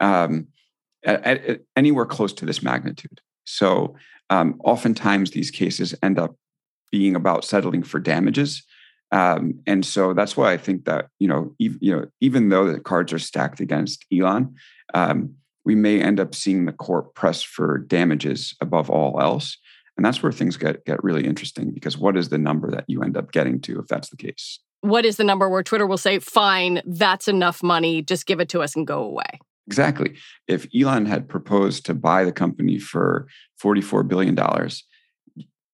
um, 0.00 0.46
at, 1.04 1.24
at, 1.24 1.60
anywhere 1.76 2.06
close 2.06 2.32
to 2.32 2.46
this 2.46 2.62
magnitude. 2.62 3.20
So 3.44 3.96
um, 4.30 4.60
oftentimes 4.64 5.30
these 5.30 5.50
cases 5.50 5.94
end 6.02 6.18
up 6.18 6.36
being 6.90 7.14
about 7.14 7.44
settling 7.44 7.82
for 7.82 8.00
damages. 8.00 8.64
Um, 9.12 9.60
and 9.66 9.84
so 9.84 10.14
that's 10.14 10.36
why 10.36 10.52
I 10.52 10.56
think 10.56 10.84
that 10.84 11.08
you 11.18 11.28
know, 11.28 11.54
even, 11.58 11.78
you 11.80 11.94
know, 11.94 12.06
even 12.20 12.48
though 12.48 12.70
the 12.70 12.80
cards 12.80 13.12
are 13.12 13.18
stacked 13.18 13.60
against 13.60 14.06
Elon, 14.12 14.54
um, 14.94 15.34
we 15.64 15.74
may 15.74 16.00
end 16.00 16.18
up 16.18 16.34
seeing 16.34 16.64
the 16.64 16.72
court 16.72 17.14
press 17.14 17.42
for 17.42 17.78
damages 17.78 18.54
above 18.60 18.88
all 18.88 19.20
else, 19.20 19.58
and 19.96 20.06
that's 20.06 20.22
where 20.22 20.32
things 20.32 20.56
get 20.56 20.84
get 20.84 21.02
really 21.04 21.26
interesting 21.26 21.72
because 21.72 21.98
what 21.98 22.16
is 22.16 22.28
the 22.28 22.38
number 22.38 22.70
that 22.70 22.84
you 22.86 23.02
end 23.02 23.16
up 23.16 23.32
getting 23.32 23.60
to 23.62 23.80
if 23.80 23.88
that's 23.88 24.10
the 24.10 24.16
case? 24.16 24.60
what 24.80 25.04
is 25.04 25.16
the 25.16 25.24
number 25.24 25.48
where 25.48 25.62
Twitter 25.62 25.86
will 25.86 25.98
say, 25.98 26.18
fine, 26.18 26.82
that's 26.86 27.28
enough 27.28 27.62
money, 27.62 28.02
just 28.02 28.26
give 28.26 28.40
it 28.40 28.48
to 28.50 28.62
us 28.62 28.74
and 28.74 28.86
go 28.86 29.02
away? 29.02 29.40
Exactly. 29.70 30.16
If 30.48 30.66
Elon 30.74 31.06
had 31.06 31.28
proposed 31.28 31.86
to 31.86 31.94
buy 31.94 32.24
the 32.24 32.32
company 32.32 32.80
for 32.80 33.28
$44 33.62 34.08
billion, 34.08 34.36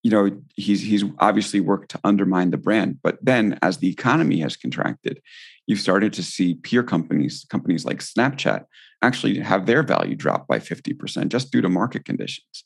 you 0.03 0.11
know, 0.11 0.39
he's 0.55 0.83
he's 0.83 1.03
obviously 1.19 1.61
worked 1.61 1.91
to 1.93 2.01
undermine 2.05 2.51
the 2.51 2.59
brand. 2.59 2.99
But 3.03 3.17
then 3.23 3.59
as 3.63 3.79
the 3.79 3.89
economy 3.89 4.41
has 4.41 4.55
contracted, 4.55 5.23
you've 5.67 5.81
started 5.81 6.13
to 6.13 6.23
see 6.23 6.57
peer 6.57 6.83
companies, 6.83 7.47
companies 7.49 7.87
like 7.87 8.01
Snapchat, 8.01 8.67
actually 9.01 9.39
have 9.39 9.65
their 9.65 9.83
value 9.83 10.15
drop 10.15 10.47
by 10.47 10.59
50% 10.59 11.29
just 11.29 11.51
due 11.51 11.63
to 11.63 11.71
market 11.71 12.05
conditions. 12.05 12.65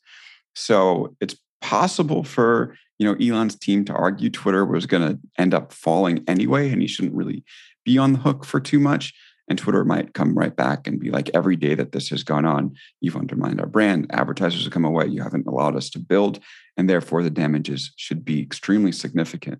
So 0.53 1.15
it's 1.21 1.37
possible 1.61 2.25
for 2.25 2.75
you 2.99 3.05
know 3.05 3.15
Elon's 3.25 3.55
team 3.55 3.85
to 3.85 3.93
argue 3.93 4.29
Twitter 4.29 4.65
was 4.65 4.85
going 4.85 5.07
to 5.07 5.17
end 5.37 5.53
up 5.53 5.71
falling 5.71 6.25
anyway, 6.27 6.69
and 6.71 6.81
he 6.81 6.89
shouldn't 6.89 7.15
really 7.15 7.45
be 7.85 7.97
on 7.97 8.11
the 8.11 8.19
hook 8.19 8.43
for 8.43 8.59
too 8.59 8.81
much. 8.81 9.13
And 9.47 9.57
Twitter 9.57 9.83
might 9.83 10.13
come 10.13 10.37
right 10.37 10.55
back 10.55 10.87
and 10.87 10.99
be 10.99 11.09
like, 11.11 11.29
every 11.33 11.55
day 11.55 11.75
that 11.75 11.91
this 11.91 12.09
has 12.09 12.23
gone 12.23 12.45
on, 12.45 12.73
you've 13.01 13.17
undermined 13.17 13.59
our 13.59 13.67
brand. 13.67 14.07
Advertisers 14.11 14.63
have 14.63 14.73
come 14.73 14.85
away. 14.85 15.07
You 15.07 15.23
haven't 15.23 15.47
allowed 15.47 15.75
us 15.75 15.89
to 15.91 15.99
build. 15.99 16.39
And 16.77 16.89
therefore, 16.89 17.21
the 17.21 17.29
damages 17.29 17.91
should 17.97 18.23
be 18.23 18.41
extremely 18.41 18.91
significant. 18.91 19.59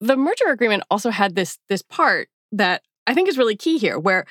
The 0.00 0.16
merger 0.16 0.48
agreement 0.48 0.82
also 0.90 1.10
had 1.10 1.36
this, 1.36 1.58
this 1.68 1.82
part 1.82 2.28
that 2.52 2.82
I 3.06 3.14
think 3.14 3.28
is 3.28 3.38
really 3.38 3.56
key 3.56 3.78
here, 3.78 3.98
where 3.98 4.24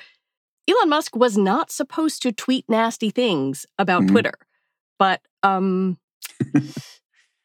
Elon 0.69 0.89
Musk 0.89 1.15
was 1.15 1.37
not 1.37 1.71
supposed 1.71 2.21
to 2.23 2.31
tweet 2.31 2.65
nasty 2.67 3.09
things 3.09 3.65
about 3.77 4.03
mm-hmm. 4.03 4.11
Twitter, 4.11 4.37
but 4.97 5.21
um, 5.43 5.97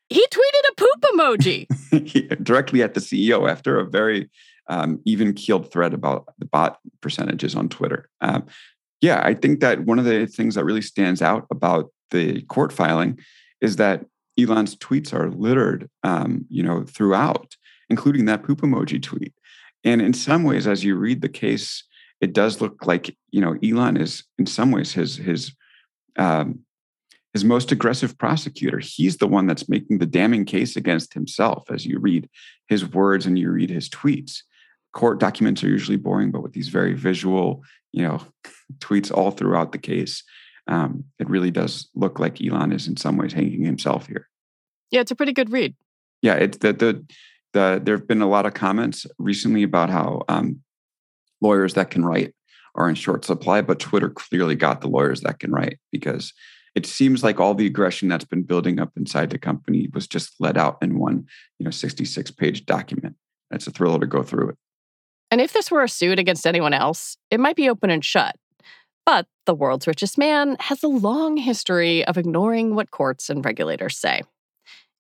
he 0.09 0.27
tweeted 0.27 0.71
a 0.71 0.75
poop 0.77 1.01
emoji 1.15 2.43
directly 2.45 2.83
at 2.83 2.95
the 2.95 3.01
CEO 3.01 3.51
after 3.51 3.79
a 3.79 3.85
very 3.85 4.29
um, 4.69 5.01
even 5.05 5.35
keeled 5.35 5.71
thread 5.71 5.95
about 5.95 6.33
the 6.39 6.47
bot 6.47 6.79
percentages 7.01 7.55
on 7.55 7.69
Twitter. 7.69 8.09
Um, 8.21 8.47
yeah, 9.01 9.23
I 9.25 9.35
think 9.35 9.61
that 9.61 9.81
one 9.81 9.99
of 9.99 10.05
the 10.05 10.27
things 10.27 10.55
that 10.55 10.65
really 10.65 10.83
stands 10.83 11.21
out 11.21 11.47
about 11.51 11.91
the 12.11 12.43
court 12.43 12.73
filing 12.73 13.19
is 13.61 13.77
that 13.77 14.05
Elon's 14.39 14.77
tweets 14.77 15.13
are 15.13 15.31
littered, 15.31 15.89
um, 16.03 16.47
you 16.49 16.63
know, 16.63 16.85
throughout, 16.85 17.57
including 17.91 18.25
that 18.25 18.43
poop 18.43 18.63
emoji 18.63 19.03
tweet. 19.03 19.35
And 19.85 20.01
in 20.01 20.15
some 20.15 20.45
ways, 20.45 20.67
as 20.67 20.85
you 20.85 20.97
read 20.97 21.21
the 21.21 21.29
case, 21.29 21.85
it 22.21 22.33
does 22.33 22.61
look 22.61 22.87
like 22.87 23.15
you 23.31 23.41
know 23.41 23.57
Elon 23.63 23.97
is 23.99 24.25
in 24.39 24.47
some 24.47 24.71
ways 24.71 24.93
his 24.93 25.17
his 25.17 25.55
um, 26.17 26.61
his 27.35 27.45
most 27.45 27.71
aggressive 27.73 28.17
prosecutor. 28.17 28.79
He's 28.79 29.19
the 29.19 29.27
one 29.27 29.47
that's 29.47 29.69
making 29.69 29.99
the 29.99 30.07
damning 30.07 30.47
case 30.47 30.77
against 30.77 31.13
himself 31.13 31.71
as 31.71 31.85
you 31.85 31.99
read 31.99 32.29
his 32.69 32.89
words 32.91 33.27
and 33.27 33.39
you 33.39 33.51
read 33.51 33.71
his 33.71 33.89
tweets 33.91 34.43
court 34.95 35.21
documents 35.21 35.63
are 35.63 35.69
usually 35.69 35.97
boring, 35.97 36.31
but 36.31 36.43
with 36.43 36.53
these 36.53 36.69
very 36.69 36.95
visual, 36.95 37.63
you 37.93 38.03
know, 38.03 38.21
tweets 38.79 39.13
all 39.13 39.31
throughout 39.31 39.73
the 39.73 39.79
case, 39.79 40.23
um, 40.69 41.05
it 41.19 41.29
really 41.29 41.51
does 41.51 41.91
look 41.95 42.19
like 42.19 42.41
Elon 42.41 42.73
is 42.73 42.89
in 42.89 42.97
some 42.97 43.17
ways 43.17 43.33
hanging 43.33 43.65
himself 43.65 44.07
here. 44.07 44.29
Yeah, 44.91 45.01
it's 45.01 45.11
a 45.11 45.17
pretty 45.17 45.33
good 45.33 45.53
read. 45.53 45.75
Yeah, 46.23 46.35
it's 46.35 46.59
the 46.59 46.73
the 46.73 47.05
the 47.53 47.83
there 47.85 47.97
have 47.97 48.09
been 48.09 48.23
a 48.23 48.29
lot 48.29 48.47
of 48.47 48.55
comments 48.55 49.07
recently 49.19 49.63
about 49.63 49.91
how 49.91 50.23
um, 50.29 50.61
lawyers 51.43 51.75
that 51.75 51.91
can 51.91 52.05
write 52.05 52.35
are 52.75 52.89
in 52.89 52.95
short 52.95 53.25
supply, 53.25 53.61
but 53.61 53.79
Twitter 53.79 54.09
clearly 54.09 54.55
got 54.55 54.81
the 54.81 54.89
lawyers 54.89 55.21
that 55.21 55.39
can 55.39 55.53
write 55.53 55.79
because 55.93 56.33
it 56.75 56.87
seems 56.87 57.23
like 57.23 57.39
all 57.39 57.55
the 57.55 57.67
aggression 57.67 58.09
that's 58.09 58.25
been 58.25 58.43
building 58.43 58.81
up 58.81 58.91
inside 58.97 59.31
the 59.31 59.39
company 59.39 59.89
was 59.93 60.09
just 60.09 60.35
let 60.41 60.57
out 60.57 60.79
in 60.83 60.99
one, 60.99 61.27
you 61.59 61.65
know, 61.65 61.71
66 61.71 62.31
page 62.33 62.67
document. 62.67 63.15
It's 63.53 63.67
a 63.69 63.71
thriller 63.71 64.01
to 64.01 64.07
go 64.07 64.23
through 64.23 64.51
it. 64.51 64.57
And 65.35 65.41
if 65.41 65.53
this 65.53 65.69
were 65.69 65.83
a 65.83 65.89
suit 65.89 66.21
against 66.21 66.47
anyone 66.47 66.73
else, 66.73 67.17
it 67.29 67.41
might 67.41 67.57
be 67.57 67.69
open 67.69 67.91
and 67.91 68.05
shut. 68.05 68.37
But 69.05 69.27
the 69.47 69.55
world's 69.55 69.89
richest 69.89 70.17
man 70.17 70.57
has 70.61 70.85
a 70.85 70.87
long 70.87 71.37
history 71.37 72.05
of 72.05 72.17
ignoring 72.17 72.77
what 72.77 72.93
courts 72.93 73.29
and 73.29 73.45
regulators 73.45 73.99
say. 73.99 74.23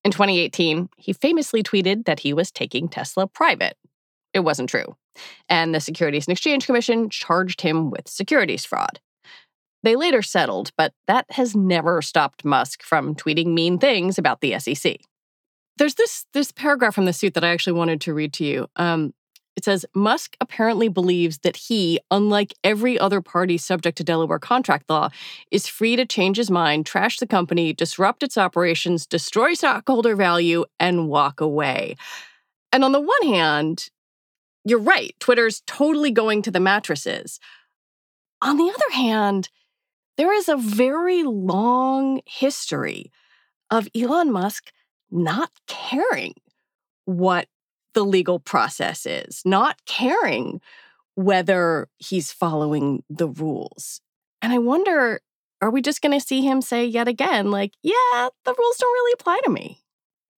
In 0.04 0.10
2018, 0.10 0.88
he 0.96 1.12
famously 1.12 1.62
tweeted 1.62 2.06
that 2.06 2.18
he 2.18 2.32
was 2.32 2.50
taking 2.50 2.88
Tesla 2.88 3.28
private. 3.28 3.76
It 4.32 4.40
wasn't 4.40 4.68
true. 4.68 4.96
And 5.48 5.72
the 5.72 5.78
Securities 5.78 6.26
and 6.26 6.32
Exchange 6.32 6.66
Commission 6.66 7.10
charged 7.10 7.60
him 7.60 7.92
with 7.92 8.08
securities 8.08 8.64
fraud. 8.64 8.98
They 9.84 9.94
later 9.94 10.20
settled, 10.20 10.72
but 10.76 10.94
that 11.06 11.26
has 11.30 11.54
never 11.54 12.02
stopped 12.02 12.44
Musk 12.44 12.82
from 12.82 13.14
tweeting 13.14 13.54
mean 13.54 13.78
things 13.78 14.18
about 14.18 14.40
the 14.40 14.58
SEC. 14.58 14.96
There's 15.78 15.94
this 15.94 16.26
this 16.34 16.50
paragraph 16.50 16.96
from 16.96 17.04
the 17.04 17.12
suit 17.12 17.34
that 17.34 17.44
I 17.44 17.50
actually 17.50 17.74
wanted 17.74 18.00
to 18.00 18.14
read 18.14 18.32
to 18.32 18.44
you. 18.44 18.66
Um, 18.74 19.14
it 19.56 19.64
says 19.64 19.87
Musk 19.94 20.37
apparently 20.40 20.88
believes 20.88 21.38
that 21.38 21.56
he, 21.56 22.00
unlike 22.11 22.54
every 22.64 22.99
other 22.99 23.20
party 23.20 23.56
subject 23.56 23.96
to 23.99 24.04
Delaware 24.04 24.38
contract 24.38 24.90
law, 24.90 25.11
is 25.50 25.68
free 25.68 25.96
to 25.96 26.04
change 26.04 26.37
his 26.37 26.50
mind, 26.50 26.87
trash 26.87 27.18
the 27.18 27.26
company, 27.26 27.73
disrupt 27.73 28.23
its 28.23 28.37
operations, 28.37 29.06
destroy 29.06 29.54
stockholder 29.54 30.16
value, 30.16 30.64
and 30.80 31.08
walk 31.08 31.40
away. 31.40 31.96
And 32.73 32.84
on 32.84 32.92
the 32.92 33.00
one 33.00 33.23
hand, 33.23 33.90
you're 34.64 34.80
right, 34.80 35.14
Twitter's 35.20 35.62
totally 35.66 36.11
going 36.11 36.42
to 36.42 36.50
the 36.50 36.61
mattresses. 36.61 37.38
On 38.42 38.56
the 38.56 38.68
other 38.68 38.94
hand, 38.94 39.49
there 40.16 40.32
is 40.32 40.49
a 40.49 40.56
very 40.56 41.23
long 41.23 42.20
history 42.26 43.12
of 43.70 43.88
Elon 43.94 44.32
Musk 44.32 44.73
not 45.11 45.50
caring 45.66 46.34
what 47.04 47.46
the 47.94 48.04
legal 48.04 48.38
process 48.38 49.06
is, 49.06 49.42
not 49.44 49.84
caring 49.86 50.60
whether 51.14 51.88
he's 51.98 52.32
following 52.32 53.02
the 53.08 53.28
rules. 53.28 54.00
And 54.42 54.52
I 54.52 54.58
wonder 54.58 55.20
are 55.64 55.70
we 55.70 55.80
just 55.80 56.02
going 56.02 56.18
to 56.18 56.24
see 56.24 56.42
him 56.42 56.60
say 56.60 56.84
yet 56.84 57.08
again, 57.08 57.50
like, 57.50 57.72
yeah, 57.82 58.28
the 58.44 58.54
rules 58.58 58.76
don't 58.76 58.92
really 58.92 59.12
apply 59.18 59.40
to 59.44 59.50
me? 59.50 59.80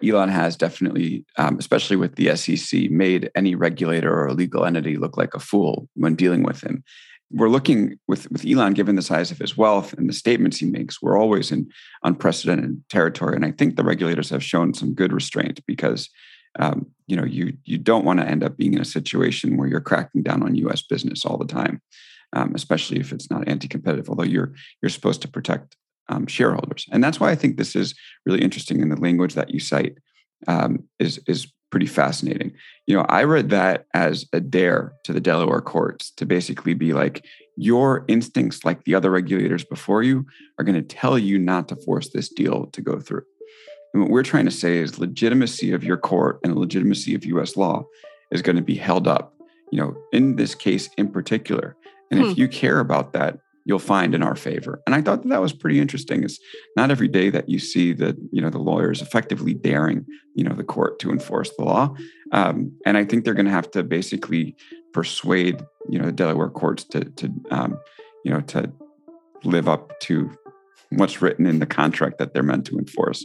Elon 0.05 0.29
has 0.29 0.57
definitely, 0.57 1.25
um, 1.37 1.59
especially 1.59 1.97
with 1.97 2.15
the 2.15 2.37
SEC, 2.37 2.91
made 2.91 3.31
any 3.35 3.57
regulator 3.57 4.13
or 4.13 4.33
legal 4.33 4.65
entity 4.65 4.97
look 4.97 5.17
like 5.17 5.35
a 5.35 5.41
fool 5.41 5.89
when 5.95 6.15
dealing 6.15 6.45
with 6.45 6.63
him. 6.63 6.85
We're 7.33 7.49
looking 7.49 7.99
with, 8.07 8.31
with 8.31 8.47
Elon, 8.47 8.75
given 8.75 8.95
the 8.95 9.03
size 9.03 9.33
of 9.33 9.39
his 9.39 9.57
wealth 9.57 9.93
and 9.95 10.09
the 10.09 10.13
statements 10.13 10.59
he 10.59 10.67
makes, 10.67 11.03
we're 11.03 11.19
always 11.19 11.51
in 11.51 11.69
unprecedented 12.05 12.85
territory. 12.89 13.35
And 13.35 13.45
I 13.45 13.51
think 13.51 13.75
the 13.75 13.83
regulators 13.83 14.31
have 14.31 14.45
shown 14.45 14.75
some 14.75 14.95
good 14.95 15.13
restraint 15.13 15.61
because 15.67 16.09
um, 16.59 16.87
you 17.07 17.17
know 17.17 17.25
you 17.25 17.57
you 17.65 17.79
don't 17.79 18.05
want 18.05 18.21
to 18.21 18.27
end 18.27 18.43
up 18.43 18.57
being 18.57 18.75
in 18.75 18.81
a 18.81 18.85
situation 18.85 19.57
where 19.57 19.69
you're 19.69 19.81
cracking 19.81 20.23
down 20.23 20.43
on 20.43 20.55
U.S. 20.57 20.83
business 20.83 21.25
all 21.25 21.37
the 21.37 21.47
time, 21.47 21.81
um, 22.33 22.55
especially 22.55 23.01
if 23.01 23.13
it's 23.13 23.31
not 23.31 23.49
anti-competitive. 23.49 24.09
Although 24.09 24.25
you're 24.25 24.53
you're 24.83 24.91
supposed 24.91 25.23
to 25.23 25.29
protect 25.29 25.77
um, 26.09 26.27
shareholders, 26.27 26.87
and 26.91 27.03
that's 27.03 27.21
why 27.21 27.31
I 27.31 27.35
think 27.35 27.57
this 27.57 27.77
is 27.77 27.95
really 28.25 28.43
interesting. 28.43 28.83
And 28.83 28.91
the 28.91 29.01
language 29.01 29.35
that 29.35 29.51
you 29.51 29.61
cite 29.61 29.99
um, 30.47 30.85
is 30.99 31.21
is 31.27 31.53
pretty 31.71 31.87
fascinating. 31.87 32.53
You 32.87 32.97
know, 32.97 33.07
I 33.09 33.25
read 33.25 33.51
that 33.51 33.87
as 33.93 34.25
a 34.33 34.41
dare 34.41 34.93
to 35.05 35.13
the 35.13 35.21
Delaware 35.21 35.61
courts 35.61 36.13
to 36.13 36.25
basically 36.25 36.75
be 36.75 36.93
like, 36.93 37.27
your 37.57 38.05
instincts, 38.07 38.65
like 38.65 38.85
the 38.85 38.95
other 38.95 39.11
regulators 39.11 39.65
before 39.65 40.03
you, 40.03 40.27
are 40.59 40.65
going 40.65 40.81
to 40.81 40.83
tell 40.83 41.19
you 41.19 41.39
not 41.39 41.69
to 41.69 41.77
force 41.77 42.11
this 42.11 42.29
deal 42.29 42.67
to 42.67 42.81
go 42.81 43.01
through. 43.01 43.25
And 43.97 44.03
what 44.03 44.13
we're 44.13 44.23
trying 44.23 44.45
to 44.45 44.51
say 44.51 44.77
is 44.77 44.99
legitimacy 44.99 45.73
of 45.73 45.83
your 45.83 45.97
court 45.97 46.41
and 46.45 46.53
the 46.53 46.59
legitimacy 46.59 47.15
of 47.15 47.25
US 47.25 47.57
law 47.57 47.87
is 48.31 48.43
going 48.43 48.57
to 48.57 48.63
be 48.63 48.75
held 48.75 49.09
up, 49.09 49.33
you 49.73 49.81
know, 49.81 49.97
in 50.13 50.37
this 50.37 50.55
case 50.55 50.91
in 50.99 51.09
particular. 51.09 51.75
And 52.11 52.21
hmm. 52.21 52.27
if 52.27 52.37
you 52.37 52.47
care 52.47 52.79
about 52.79 53.15
that, 53.15 53.39
you'll 53.65 53.79
find 53.79 54.15
in 54.15 54.23
our 54.23 54.37
favor. 54.37 54.83
And 54.85 54.95
I 54.95 55.01
thought 55.01 55.23
that, 55.23 55.31
that 55.31 55.41
was 55.41 55.55
pretty 55.55 55.81
interesting. 55.81 56.25
It's 56.25 56.39
not 56.77 56.91
every 56.91 57.09
day 57.09 57.31
that 57.31 57.49
you 57.49 57.59
see 57.59 57.95
that, 57.95 58.17
you 58.33 58.43
know, 58.43 58.51
the 58.51 58.59
lawyers 58.59 59.01
effectively 59.01 59.55
daring, 59.55 60.05
you 60.35 60.45
know, 60.45 60.55
the 60.55 60.63
court 60.63 60.99
to 60.99 61.11
enforce 61.11 61.51
the 61.57 61.65
law. 61.65 61.95
Um, 62.33 62.73
and 62.85 62.99
I 62.99 63.05
think 63.07 63.25
they're 63.25 63.33
going 63.33 63.47
to 63.47 63.51
have 63.51 63.71
to 63.71 63.83
basically 63.83 64.57
persuade, 64.93 65.65
you 65.89 65.99
know, 65.99 66.05
the 66.05 66.13
Delaware 66.13 66.51
courts 66.51 66.85
to, 66.85 67.01
to 67.01 67.33
um, 67.51 67.79
you 68.27 68.31
know, 68.31 68.43
to 68.43 68.71
live 69.43 69.71
up 69.71 69.99
to 70.01 70.31
what's 70.91 71.23
written 71.23 71.47
in 71.47 71.61
the 71.61 71.67
contract 71.67 72.19
that 72.19 72.35
they're 72.35 72.43
meant 72.43 72.67
to 72.67 72.79
enforce. 72.79 73.25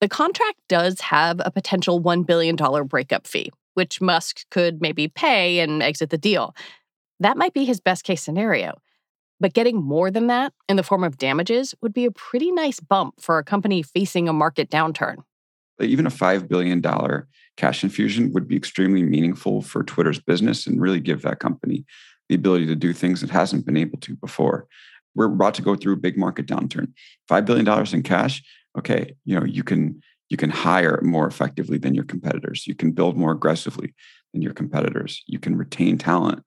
The 0.00 0.08
contract 0.08 0.58
does 0.68 1.00
have 1.00 1.40
a 1.44 1.50
potential 1.50 2.00
$1 2.00 2.26
billion 2.26 2.56
breakup 2.86 3.26
fee, 3.26 3.50
which 3.74 4.00
Musk 4.00 4.44
could 4.50 4.80
maybe 4.80 5.08
pay 5.08 5.60
and 5.60 5.82
exit 5.82 6.08
the 6.10 6.18
deal. 6.18 6.54
That 7.20 7.36
might 7.36 7.52
be 7.52 7.66
his 7.66 7.80
best 7.80 8.04
case 8.04 8.22
scenario. 8.22 8.78
But 9.40 9.52
getting 9.52 9.82
more 9.82 10.10
than 10.10 10.26
that 10.28 10.52
in 10.68 10.76
the 10.76 10.82
form 10.82 11.04
of 11.04 11.18
damages 11.18 11.74
would 11.82 11.92
be 11.92 12.06
a 12.06 12.10
pretty 12.10 12.50
nice 12.50 12.80
bump 12.80 13.20
for 13.20 13.38
a 13.38 13.44
company 13.44 13.82
facing 13.82 14.28
a 14.28 14.32
market 14.32 14.70
downturn. 14.70 15.16
Even 15.80 16.06
a 16.06 16.10
$5 16.10 16.48
billion 16.48 16.82
cash 17.56 17.82
infusion 17.82 18.32
would 18.32 18.48
be 18.48 18.56
extremely 18.56 19.02
meaningful 19.02 19.62
for 19.62 19.82
Twitter's 19.82 20.20
business 20.20 20.66
and 20.66 20.80
really 20.80 21.00
give 21.00 21.22
that 21.22 21.40
company 21.40 21.84
the 22.28 22.34
ability 22.34 22.66
to 22.66 22.76
do 22.76 22.92
things 22.92 23.22
it 23.22 23.30
hasn't 23.30 23.66
been 23.66 23.76
able 23.76 23.98
to 23.98 24.14
before. 24.16 24.66
We're 25.14 25.26
about 25.26 25.54
to 25.54 25.62
go 25.62 25.74
through 25.74 25.94
a 25.94 25.98
big 25.98 26.16
market 26.16 26.46
downturn. 26.46 26.92
$5 27.30 27.44
billion 27.44 27.94
in 27.94 28.02
cash 28.02 28.42
okay, 28.80 29.14
you 29.24 29.38
know, 29.38 29.44
you 29.44 29.62
can 29.62 30.00
you 30.28 30.36
can 30.36 30.50
hire 30.50 31.00
more 31.02 31.26
effectively 31.26 31.78
than 31.78 31.94
your 31.94 32.04
competitors. 32.04 32.66
You 32.66 32.74
can 32.74 32.92
build 32.92 33.16
more 33.16 33.32
aggressively 33.32 33.94
than 34.32 34.42
your 34.42 34.54
competitors. 34.54 35.22
You 35.26 35.38
can 35.38 35.56
retain 35.56 35.98
talent 35.98 36.44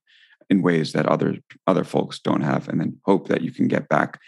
in 0.50 0.62
ways 0.62 0.92
that 0.92 1.06
other 1.06 1.36
other 1.66 1.84
folks 1.84 2.18
don't 2.18 2.42
have, 2.42 2.68
and 2.68 2.80
then 2.80 2.98
hope 3.04 3.28
that 3.28 3.42
you 3.42 3.52
can 3.52 3.68
get 3.68 3.88
back 3.88 4.20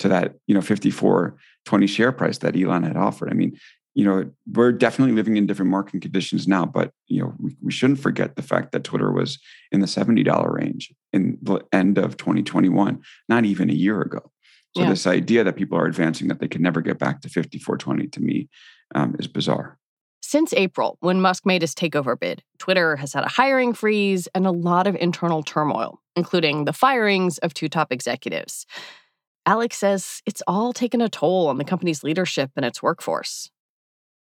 to 0.00 0.08
that 0.08 0.34
you 0.46 0.54
know 0.54 0.60
54 0.60 1.36
20 1.64 1.86
share 1.86 2.12
price 2.12 2.38
that 2.38 2.56
Elon 2.56 2.82
had 2.82 2.96
offered. 2.96 3.30
I 3.30 3.34
mean, 3.34 3.58
you 3.94 4.04
know, 4.04 4.30
we're 4.52 4.72
definitely 4.72 5.14
living 5.14 5.36
in 5.36 5.46
different 5.46 5.70
market 5.70 6.02
conditions 6.02 6.46
now, 6.46 6.66
but 6.66 6.90
you 7.06 7.22
know, 7.22 7.32
we, 7.38 7.56
we 7.62 7.72
shouldn't 7.72 8.00
forget 8.00 8.36
the 8.36 8.42
fact 8.42 8.72
that 8.72 8.84
Twitter 8.84 9.12
was 9.12 9.38
in 9.72 9.80
the 9.80 9.86
$70 9.86 10.52
range 10.52 10.92
in 11.12 11.38
the 11.40 11.60
end 11.72 11.96
of 11.96 12.16
2021, 12.16 13.00
not 13.28 13.44
even 13.44 13.70
a 13.70 13.74
year 13.74 14.02
ago. 14.02 14.30
So 14.76 14.82
yeah. 14.82 14.90
this 14.90 15.06
idea 15.06 15.44
that 15.44 15.56
people 15.56 15.78
are 15.78 15.86
advancing 15.86 16.28
that 16.28 16.40
they 16.40 16.48
can 16.48 16.62
never 16.62 16.80
get 16.80 16.98
back 16.98 17.20
to 17.22 17.28
5420 17.28 18.08
to 18.08 18.20
me 18.20 18.48
um, 18.94 19.14
is 19.18 19.28
bizarre. 19.28 19.78
Since 20.20 20.52
April, 20.54 20.96
when 21.00 21.20
Musk 21.20 21.46
made 21.46 21.62
his 21.62 21.74
takeover 21.74 22.18
bid, 22.18 22.42
Twitter 22.58 22.96
has 22.96 23.12
had 23.12 23.24
a 23.24 23.28
hiring 23.28 23.72
freeze 23.72 24.26
and 24.34 24.46
a 24.46 24.50
lot 24.50 24.86
of 24.86 24.96
internal 24.96 25.42
turmoil, 25.42 26.00
including 26.16 26.64
the 26.64 26.72
firings 26.72 27.38
of 27.38 27.54
two 27.54 27.68
top 27.68 27.92
executives. 27.92 28.66
Alex 29.46 29.76
says 29.76 30.22
it's 30.26 30.42
all 30.46 30.72
taken 30.72 31.00
a 31.00 31.08
toll 31.08 31.48
on 31.48 31.58
the 31.58 31.64
company's 31.64 32.02
leadership 32.02 32.50
and 32.56 32.64
its 32.64 32.82
workforce. 32.82 33.50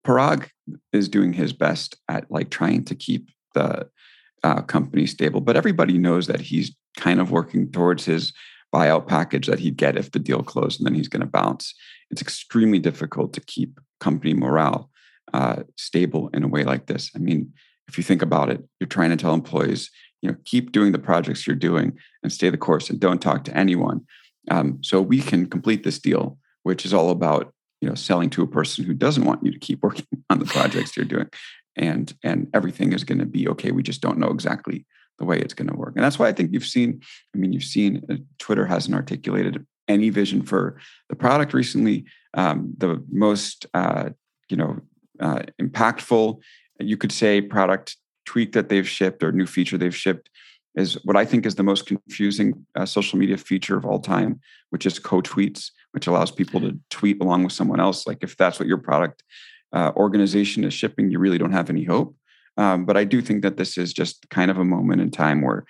Parag 0.06 0.50
is 0.92 1.08
doing 1.08 1.34
his 1.34 1.54
best 1.54 1.96
at 2.10 2.30
like 2.30 2.50
trying 2.50 2.84
to 2.86 2.96
keep 2.96 3.30
the 3.54 3.88
uh, 4.44 4.62
company 4.62 5.06
stable, 5.06 5.40
but 5.40 5.56
everybody 5.56 5.98
knows 5.98 6.28
that 6.28 6.42
he's 6.42 6.76
kind 6.98 7.22
of 7.22 7.32
working 7.32 7.72
towards 7.72 8.06
his 8.06 8.34
buyout 8.74 9.08
package 9.08 9.48
that 9.48 9.60
he'd 9.60 9.78
get 9.78 9.98
if 9.98 10.12
the 10.12 10.20
deal 10.20 10.42
closed 10.42 10.80
and 10.80 10.88
then 10.88 10.96
he's 10.96 11.08
going 11.08 11.22
to 11.22 11.28
bounce. 11.28 11.74
It's 12.10 12.22
extremely 12.22 12.80
difficult 12.80 13.34
to 13.34 13.42
keep 13.42 13.80
company 14.00 14.34
morale 14.34 14.90
uh, 15.34 15.64
stable 15.78 16.30
in 16.34 16.44
a 16.44 16.48
way 16.48 16.64
like 16.64 16.88
this. 16.88 17.12
I 17.16 17.20
mean, 17.20 17.54
if 17.88 17.98
you 17.98 18.04
think 18.04 18.22
about 18.22 18.50
it, 18.50 18.64
you're 18.80 18.88
trying 18.88 19.12
to 19.12 19.16
tell 19.16 19.34
employees, 19.34 19.92
you 20.22 20.30
know, 20.30 20.38
keep 20.46 20.72
doing 20.72 20.92
the 20.92 21.00
projects 21.00 21.46
you're 21.46 21.56
doing 21.56 21.98
and 22.24 22.32
stay 22.32 22.50
the 22.50 22.58
course 22.58 22.90
and 22.90 23.00
don't 23.00 23.22
talk 23.22 23.44
to 23.46 23.58
anyone. 23.58 24.06
Um, 24.50 24.80
so 24.82 25.02
we 25.02 25.22
can 25.22 25.48
complete 25.48 25.84
this 25.84 26.00
deal, 26.00 26.38
which 26.64 26.86
is 26.86 26.94
all 26.94 27.10
about 27.10 27.54
you 27.82 27.90
know 27.90 27.96
selling 27.96 28.30
to 28.32 28.44
a 28.44 28.48
person 28.48 28.86
who 28.86 28.94
doesn't 28.94 29.26
want 29.26 29.46
you 29.46 29.52
to 29.52 29.60
keep 29.60 29.84
working 29.84 30.06
on 30.30 30.40
the 30.40 30.46
projects 30.46 30.96
you're 30.96 31.06
doing, 31.06 31.30
and 31.76 32.14
and 32.24 32.50
everything 32.54 32.94
is 32.94 33.04
going 33.04 33.20
to 33.20 33.26
be 33.26 33.48
okay. 33.50 33.72
We 33.72 33.84
just 33.84 34.02
don't 34.02 34.18
know 34.18 34.30
exactly 34.30 34.86
the 35.20 35.26
way 35.26 35.40
it's 35.40 35.54
going 35.54 35.70
to 35.70 35.76
work. 35.76 35.94
And 35.96 36.04
that's 36.04 36.20
why 36.20 36.28
I 36.28 36.34
think 36.34 36.52
you've 36.54 36.66
seen, 36.66 37.02
I 37.34 37.38
mean, 37.38 37.54
you've 37.54 37.64
seen 37.64 38.04
uh, 38.10 38.16
Twitter 38.40 38.66
hasn't 38.66 38.96
articulated 38.96 39.66
any 39.88 40.10
vision 40.10 40.44
for 40.44 40.78
the 41.10 41.16
product 41.16 41.54
recently. 41.54 42.06
Um, 42.34 42.74
the 42.78 43.04
most, 43.12 43.66
uh, 43.74 44.10
you 44.50 44.58
know, 44.58 44.80
uh, 45.20 45.44
impactful, 45.62 46.40
you 46.80 46.98
could 46.98 47.12
say, 47.12 47.42
product 47.42 47.98
tweak 48.26 48.54
that 48.54 48.70
they've 48.70 48.88
shipped 48.88 49.24
or 49.24 49.32
new 49.32 49.46
feature 49.46 49.78
they've 49.78 49.96
shipped 49.96 50.30
is 50.76 50.96
what 51.04 51.16
I 51.16 51.26
think 51.26 51.46
is 51.46 51.56
the 51.56 51.64
most 51.64 51.86
confusing 51.86 52.66
uh, 52.76 52.86
social 52.86 53.20
media 53.20 53.38
feature 53.38 53.78
of 53.78 53.86
all 53.86 54.00
time, 54.00 54.40
which 54.72 54.86
is 54.86 54.98
co-tweets, 54.98 55.70
which 55.92 56.08
allows 56.08 56.32
people 56.32 56.60
to 56.62 56.80
tweet 56.90 57.22
along 57.22 57.44
with 57.44 57.54
someone 57.54 57.80
else. 57.80 58.08
Like 58.08 58.24
if 58.24 58.36
that's 58.38 58.60
what 58.60 58.68
your 58.68 58.80
product 58.80 59.24
uh, 59.72 59.92
organization 59.96 60.64
is 60.64 60.74
shipping, 60.74 61.12
you 61.12 61.20
really 61.20 61.38
don't 61.38 61.52
have 61.52 61.70
any 61.70 61.84
hope. 61.84 62.16
Um, 62.58 62.86
but 62.86 62.98
I 62.98 63.04
do 63.04 63.22
think 63.22 63.42
that 63.42 63.58
this 63.58 63.78
is 63.78 63.94
just 63.94 64.30
kind 64.30 64.52
of 64.52 64.58
a 64.58 64.66
moment 64.66 65.02
in 65.02 65.12
time 65.12 65.42
where 65.42 65.66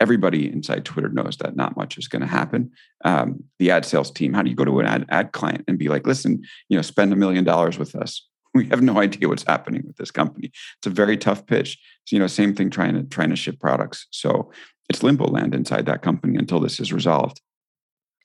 everybody 0.00 0.50
inside 0.50 0.84
Twitter 0.84 1.10
knows 1.10 1.36
that 1.38 1.56
not 1.56 1.76
much 1.76 1.98
is 1.98 2.08
going 2.08 2.22
to 2.22 2.28
happen. 2.28 2.70
Um, 3.04 3.44
the 3.58 3.70
ad 3.70 3.84
sales 3.84 4.10
team, 4.10 4.32
how 4.32 4.42
do 4.42 4.50
you 4.50 4.56
go 4.56 4.64
to 4.64 4.80
an 4.80 4.86
ad, 4.86 5.06
ad 5.10 5.32
client 5.32 5.64
and 5.68 5.78
be 5.78 5.88
like, 5.88 6.06
listen, 6.06 6.42
you 6.68 6.76
know, 6.76 6.82
spend 6.82 7.12
a 7.12 7.16
million 7.16 7.44
dollars 7.44 7.78
with 7.78 7.94
us? 7.94 8.26
We 8.52 8.66
have 8.66 8.82
no 8.82 8.98
idea 8.98 9.28
what's 9.28 9.44
happening 9.46 9.84
with 9.86 9.96
this 9.96 10.10
company. 10.10 10.50
It's 10.78 10.86
a 10.88 10.90
very 10.90 11.16
tough 11.16 11.46
pitch. 11.46 11.78
So, 12.06 12.16
you 12.16 12.18
know, 12.18 12.26
same 12.26 12.52
thing 12.52 12.68
trying 12.68 12.94
to 12.94 13.04
trying 13.04 13.30
to 13.30 13.36
ship 13.36 13.60
products. 13.60 14.08
So 14.10 14.50
it's 14.88 15.04
limbo 15.04 15.28
land 15.28 15.54
inside 15.54 15.86
that 15.86 16.02
company 16.02 16.36
until 16.36 16.58
this 16.58 16.80
is 16.80 16.92
resolved. 16.92 17.40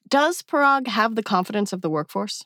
Does 0.08 0.42
Parag 0.42 0.88
have 0.88 1.14
the 1.14 1.22
confidence 1.22 1.72
of 1.72 1.80
the 1.80 1.88
workforce? 1.88 2.42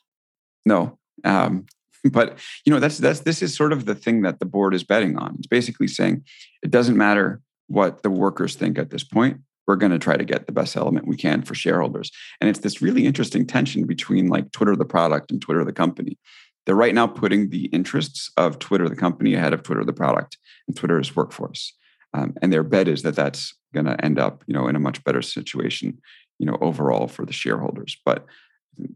No. 0.67 0.99
Um, 1.25 1.65
but 2.13 2.39
you 2.65 2.73
know 2.73 2.81
that's 2.81 2.99
that's 2.99 3.21
this 3.21 3.43
is 3.43 3.55
sort 3.55 3.73
of 3.73 3.87
the 3.87 3.95
thing 3.95 4.23
that 4.23 4.39
the 4.39 4.47
board 4.47 4.75
is 4.75 4.85
betting 4.85 5.17
on. 5.17 5.37
It's 5.39 5.47
basically 5.47 5.89
saying 5.89 6.25
it 6.63 6.71
doesn't 6.71 6.97
matter 6.97 7.41
what 7.67 8.03
the 8.03 8.11
workers 8.11 8.57
think 8.57 8.79
at 8.79 8.91
this 8.91 9.05
point 9.05 9.41
we're 9.67 9.77
going 9.77 9.93
to 9.93 10.01
try 10.01 10.17
to 10.17 10.25
get 10.25 10.47
the 10.47 10.53
best 10.53 10.77
element 10.77 11.07
we 11.07 11.17
can 11.17 11.43
for 11.43 11.55
shareholders. 11.55 12.11
And 12.41 12.51
it's 12.51 12.59
this 12.59 12.83
really 12.83 13.07
interesting 13.07 13.47
tension 13.47 13.87
between 13.87 14.27
like 14.27 14.51
twitter 14.51 14.75
the 14.75 14.85
product 14.85 15.31
and 15.31 15.41
twitter 15.41 15.65
the 15.65 15.73
company. 15.73 16.19
They're 16.67 16.75
right 16.75 16.95
now 16.95 17.07
putting 17.07 17.51
the 17.51 17.67
interests 17.67 18.31
of 18.37 18.59
twitter 18.59 18.89
the 18.89 18.97
company 18.97 19.35
ahead 19.35 19.53
of 19.53 19.63
twitter 19.63 19.85
the 19.85 19.93
product 19.93 20.39
and 20.67 20.77
twitter's 20.77 21.15
workforce. 21.15 21.73
Um, 22.13 22.35
and 22.43 22.53
their 22.53 22.65
bet 22.65 22.89
is 22.89 23.03
that 23.03 23.15
that's 23.15 23.55
going 23.73 23.87
to 23.87 24.05
end 24.05 24.19
up 24.19 24.43
you 24.49 24.55
know 24.55 24.67
in 24.67 24.75
a 24.75 24.81
much 24.81 25.05
better 25.05 25.23
situation 25.23 26.01
you 26.41 26.47
know 26.47 26.59
overall 26.61 27.07
for 27.07 27.25
the 27.25 27.33
shareholders. 27.33 27.97
But 28.05 28.27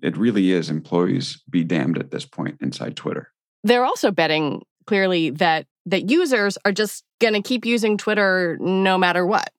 it 0.02 0.16
really 0.16 0.52
is 0.52 0.70
employees 0.70 1.42
be 1.48 1.64
damned 1.64 1.98
at 1.98 2.10
this 2.10 2.24
point 2.24 2.58
inside 2.60 2.96
Twitter. 2.96 3.30
They're 3.62 3.84
also 3.84 4.10
betting 4.10 4.62
clearly 4.87 5.30
that 5.30 5.66
that 5.87 6.10
users 6.10 6.56
are 6.64 6.72
just 6.72 7.04
going 7.20 7.34
to 7.34 7.42
keep 7.42 7.64
using 7.64 7.98
Twitter 7.98 8.56
no 8.60 8.96
matter 8.96 9.26
what. 9.26 9.50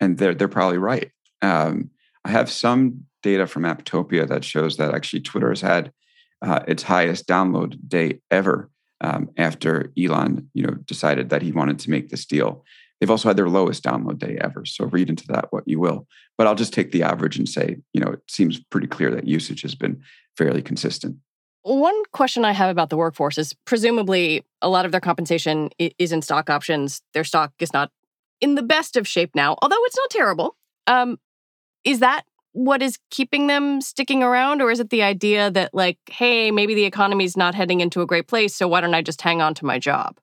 And 0.00 0.18
they're 0.18 0.34
they're 0.34 0.48
probably 0.48 0.78
right. 0.78 1.10
Um, 1.42 1.90
I 2.24 2.30
have 2.30 2.50
some 2.50 3.04
data 3.22 3.46
from 3.46 3.64
Apptopia 3.64 4.28
that 4.28 4.44
shows 4.44 4.76
that 4.76 4.94
actually 4.94 5.20
Twitter 5.20 5.48
has 5.48 5.60
had 5.60 5.92
uh, 6.42 6.60
its 6.68 6.84
highest 6.84 7.26
download 7.26 7.76
day 7.88 8.20
ever 8.30 8.70
um, 9.00 9.30
after 9.36 9.92
Elon, 9.98 10.50
you 10.54 10.62
know, 10.62 10.74
decided 10.84 11.30
that 11.30 11.42
he 11.42 11.52
wanted 11.52 11.78
to 11.80 11.90
make 11.90 12.08
this 12.08 12.24
deal. 12.24 12.64
They've 13.00 13.10
also 13.10 13.28
had 13.28 13.36
their 13.36 13.48
lowest 13.48 13.84
download 13.84 14.18
day 14.18 14.38
ever. 14.40 14.64
So 14.64 14.86
read 14.86 15.08
into 15.08 15.26
that 15.28 15.46
what 15.50 15.64
you 15.66 15.78
will. 15.78 16.06
But 16.36 16.46
I'll 16.46 16.54
just 16.54 16.72
take 16.72 16.90
the 16.90 17.02
average 17.02 17.38
and 17.38 17.48
say, 17.48 17.76
you 17.92 18.00
know, 18.00 18.10
it 18.10 18.20
seems 18.28 18.58
pretty 18.58 18.86
clear 18.86 19.10
that 19.14 19.26
usage 19.26 19.62
has 19.62 19.74
been 19.74 20.02
fairly 20.36 20.62
consistent. 20.62 21.16
One 21.62 22.02
question 22.12 22.44
I 22.44 22.52
have 22.52 22.70
about 22.70 22.90
the 22.90 22.96
workforce 22.96 23.38
is 23.38 23.54
presumably 23.64 24.44
a 24.62 24.68
lot 24.68 24.84
of 24.84 24.92
their 24.92 25.00
compensation 25.00 25.70
is 25.78 26.12
in 26.12 26.22
stock 26.22 26.50
options. 26.50 27.02
Their 27.14 27.24
stock 27.24 27.52
is 27.60 27.72
not 27.72 27.90
in 28.40 28.54
the 28.54 28.62
best 28.62 28.96
of 28.96 29.06
shape 29.06 29.34
now, 29.34 29.56
although 29.60 29.84
it's 29.84 29.96
not 29.96 30.10
terrible. 30.10 30.56
Um, 30.86 31.18
is 31.84 32.00
that 32.00 32.22
what 32.52 32.82
is 32.82 32.98
keeping 33.10 33.46
them 33.46 33.80
sticking 33.80 34.22
around? 34.22 34.62
Or 34.62 34.70
is 34.70 34.80
it 34.80 34.90
the 34.90 35.02
idea 35.02 35.50
that, 35.50 35.74
like, 35.74 35.98
hey, 36.08 36.50
maybe 36.50 36.74
the 36.74 36.84
economy's 36.84 37.36
not 37.36 37.54
heading 37.54 37.80
into 37.80 38.00
a 38.00 38.06
great 38.06 38.26
place, 38.26 38.54
so 38.54 38.66
why 38.66 38.80
don't 38.80 38.94
I 38.94 39.02
just 39.02 39.20
hang 39.20 39.42
on 39.42 39.54
to 39.54 39.66
my 39.66 39.78
job? 39.78 40.18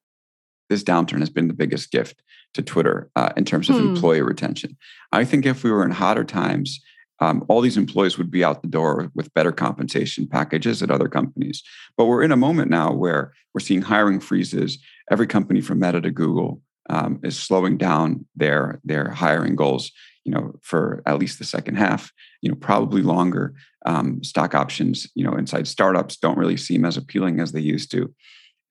this 0.70 0.84
downturn 0.84 1.20
has 1.20 1.30
been 1.30 1.48
the 1.48 1.54
biggest 1.54 1.92
gift 1.92 2.22
to 2.56 2.62
Twitter 2.62 3.10
uh, 3.16 3.32
in 3.38 3.46
terms 3.46 3.70
of 3.70 3.76
hmm. 3.76 3.90
employee 3.90 4.22
retention. 4.22 4.76
I 5.12 5.24
think 5.24 5.46
if 5.46 5.64
we 5.64 5.72
were 5.72 5.86
in 5.86 5.92
hotter 5.92 6.24
times, 6.24 6.80
um, 7.20 7.46
all 7.48 7.62
these 7.62 7.78
employees 7.78 8.18
would 8.18 8.32
be 8.32 8.44
out 8.44 8.62
the 8.62 8.68
door 8.68 9.12
with 9.14 9.34
better 9.34 9.52
compensation 9.52 10.28
packages 10.28 10.82
at 10.82 10.92
other 10.92 11.08
companies. 11.08 11.64
But 11.98 12.06
we're 12.06 12.24
in 12.24 12.32
a 12.32 12.38
moment 12.38 12.70
now 12.70 12.92
where 12.92 13.34
we're 13.54 13.62
seeing 13.62 13.82
hiring 13.82 14.20
freezes. 14.20 14.80
Every 15.12 15.28
company 15.28 15.62
from 15.62 15.80
Meta 15.80 16.02
to 16.02 16.12
Google 16.12 16.62
um, 16.90 17.20
is 17.24 17.38
slowing 17.38 17.78
down 17.78 18.26
their 18.36 18.80
their 18.84 19.10
hiring 19.10 19.56
goals. 19.56 19.92
You 20.26 20.32
know, 20.32 20.56
for 20.64 21.04
at 21.06 21.20
least 21.20 21.38
the 21.38 21.46
second 21.46 21.76
half. 21.76 22.12
You 22.42 22.50
know, 22.50 22.56
probably 22.56 23.02
longer. 23.02 23.54
Um, 23.86 24.24
stock 24.24 24.56
options, 24.56 25.08
you 25.14 25.24
know, 25.24 25.36
inside 25.36 25.68
startups 25.68 26.18
don't 26.18 26.40
really 26.40 26.58
seem 26.58 26.86
as 26.86 26.98
appealing 26.98 27.40
as 27.40 27.52
they 27.52 27.60
used 27.60 27.92
to. 27.92 28.12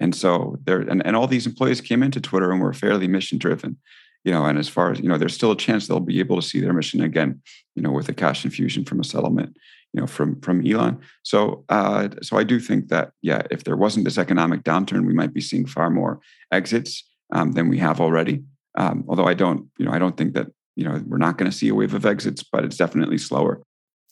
And 0.01 0.15
so 0.15 0.59
there, 0.65 0.81
and, 0.81 1.05
and 1.07 1.17
all 1.17 1.27
these 1.27 1.47
employees 1.47 1.81
came 1.81 2.03
into 2.03 2.21
Twitter 2.21 2.51
and 2.51 2.61
were 2.61 2.73
fairly 2.73 3.09
mission 3.09 3.39
driven, 3.39 3.77
you 4.25 4.33
know, 4.33 4.45
and 4.45 4.59
as 4.59 4.69
far 4.69 4.91
as, 4.91 5.01
you 5.01 5.09
know, 5.09 5.19
there's 5.19 5.35
still 5.35 5.53
a 5.53 5.57
chance 5.57 5.87
they'll 5.87 6.01
be 6.01 6.19
able 6.19 6.41
to 6.41 6.47
see 6.47 6.61
their 6.61 6.73
mission 6.73 7.03
again, 7.03 7.41
you 7.75 7.83
know, 7.83 7.93
with 7.93 8.09
a 8.09 8.15
cash 8.15 8.45
infusion 8.45 8.85
from 8.85 9.01
a 9.01 9.05
settlement, 9.05 9.57
you 9.93 10.01
know, 10.01 10.07
from, 10.07 10.41
from 10.41 10.67
Elon. 10.67 10.99
So, 11.23 11.65
uh, 11.69 12.09
so 12.23 12.37
I 12.37 12.43
do 12.43 12.59
think 12.59 12.89
that, 12.89 13.13
yeah, 13.23 13.43
if 13.51 13.65
there 13.65 13.77
wasn't 13.77 14.05
this 14.05 14.19
economic 14.19 14.63
downturn, 14.65 15.07
we 15.07 15.15
might 15.15 15.33
be 15.33 15.41
seeing 15.41 15.67
far 15.67 15.91
more 15.91 16.21
exits 16.51 17.05
um, 17.33 17.53
than 17.53 17.69
we 17.69 17.79
have 17.79 18.01
already. 18.01 18.43
Um, 18.77 19.05
although 19.09 19.27
I 19.27 19.35
don't, 19.35 19.69
you 19.79 19.85
know, 19.85 19.93
I 19.93 19.99
don't 19.99 20.17
think 20.17 20.35
that, 20.35 20.49
you 20.75 20.85
know, 20.85 21.01
we're 21.07 21.19
not 21.19 21.39
going 21.39 21.51
to 21.51 21.57
see 21.57 21.69
a 21.69 21.75
wave 21.75 21.95
of 21.95 22.05
exits, 22.05 22.43
but 22.43 22.65
it's 22.65 22.77
definitely 22.77 23.19
slower. 23.19 23.63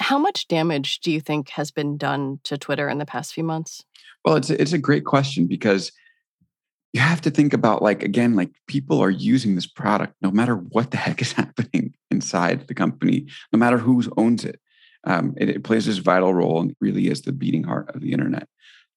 How 0.01 0.19
much 0.19 0.49
damage 0.49 1.01
do 1.01 1.11
you 1.11 1.21
think 1.21 1.51
has 1.51 1.71
been 1.71 1.97
done 1.97 2.41
to 2.45 2.59
Twitter 2.59 2.89
in 2.89 2.99
the 2.99 3.07
past 3.07 3.33
few 3.33 3.45
months? 3.45 3.85
Well, 4.25 4.37
it's 4.37 4.51
a, 4.51 4.61
it's 4.61 4.73
a 4.73 4.79
great 4.79 5.05
question 5.05 5.47
because 5.47 5.93
you 6.93 7.01
have 7.01 7.21
to 7.23 7.31
think 7.31 7.55
about 7.55 7.83
like 7.83 8.03
again 8.03 8.35
like 8.35 8.51
people 8.67 9.01
are 9.01 9.11
using 9.11 9.55
this 9.55 9.67
product 9.67 10.15
no 10.21 10.31
matter 10.31 10.57
what 10.57 10.91
the 10.91 10.97
heck 10.99 11.23
is 11.23 11.33
happening 11.33 11.95
inside 12.11 12.69
the 12.69 12.75
company, 12.75 13.27
no 13.53 13.59
matter 13.59 13.79
who 13.79 14.03
owns 14.17 14.45
it. 14.45 14.61
Um, 15.05 15.35
it, 15.37 15.49
it, 15.49 15.65
plays 15.65 15.87
this 15.87 15.99
vital 15.99 16.33
role 16.33 16.61
and 16.61 16.77
really 16.81 17.09
is 17.09 17.23
the 17.23 17.33
beating 17.33 17.65
heart 17.65 17.93
of 17.93 18.01
the 18.01 18.13
internet. 18.13 18.47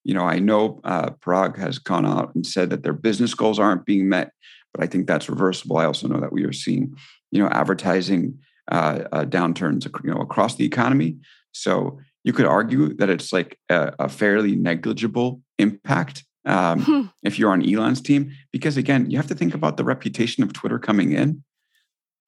You 0.04 0.14
know, 0.14 0.24
I 0.24 0.38
know 0.38 0.80
uh, 0.84 1.10
Parag 1.10 1.58
has 1.58 1.80
gone 1.80 2.06
out 2.06 2.36
and 2.36 2.46
said 2.46 2.70
that 2.70 2.84
their 2.84 2.94
business 2.94 3.34
goals 3.34 3.58
aren't 3.58 3.88
being 3.88 4.08
met, 4.08 4.32
but 4.72 4.84
I 4.84 4.88
think 4.88 5.08
that's 5.08 5.28
reversible. 5.28 5.78
I 5.78 5.86
also 5.86 6.08
know 6.08 6.20
that 6.20 6.32
we 6.32 6.44
are 6.44 6.54
seeing, 6.54 6.96
you 7.32 7.42
know, 7.42 7.50
advertising 7.50 8.38
uh, 8.72 9.04
uh, 9.12 9.26
downturns, 9.26 9.86
you 10.04 10.12
know, 10.12 10.22
across 10.22 10.56
the 10.56 10.66
economy. 10.66 11.18
So 11.52 12.00
you 12.24 12.34
could 12.34 12.46
argue 12.46 12.94
that 12.96 13.10
it's 13.10 13.32
like 13.32 13.58
a, 13.70 13.94
a 14.00 14.10
fairly 14.10 14.56
negligible 14.56 15.42
impact 15.60 16.24
um, 16.46 16.82
hmm. 16.82 17.02
if 17.24 17.40
you're 17.40 17.52
on 17.52 17.68
Elon's 17.68 18.02
team, 18.02 18.32
because 18.52 18.78
again, 18.78 19.10
you 19.10 19.18
have 19.18 19.28
to 19.28 19.36
think 19.36 19.54
about 19.54 19.78
the 19.78 19.84
reputation 19.84 20.44
of 20.44 20.54
Twitter 20.54 20.80
coming 20.80 21.12
in. 21.12 21.44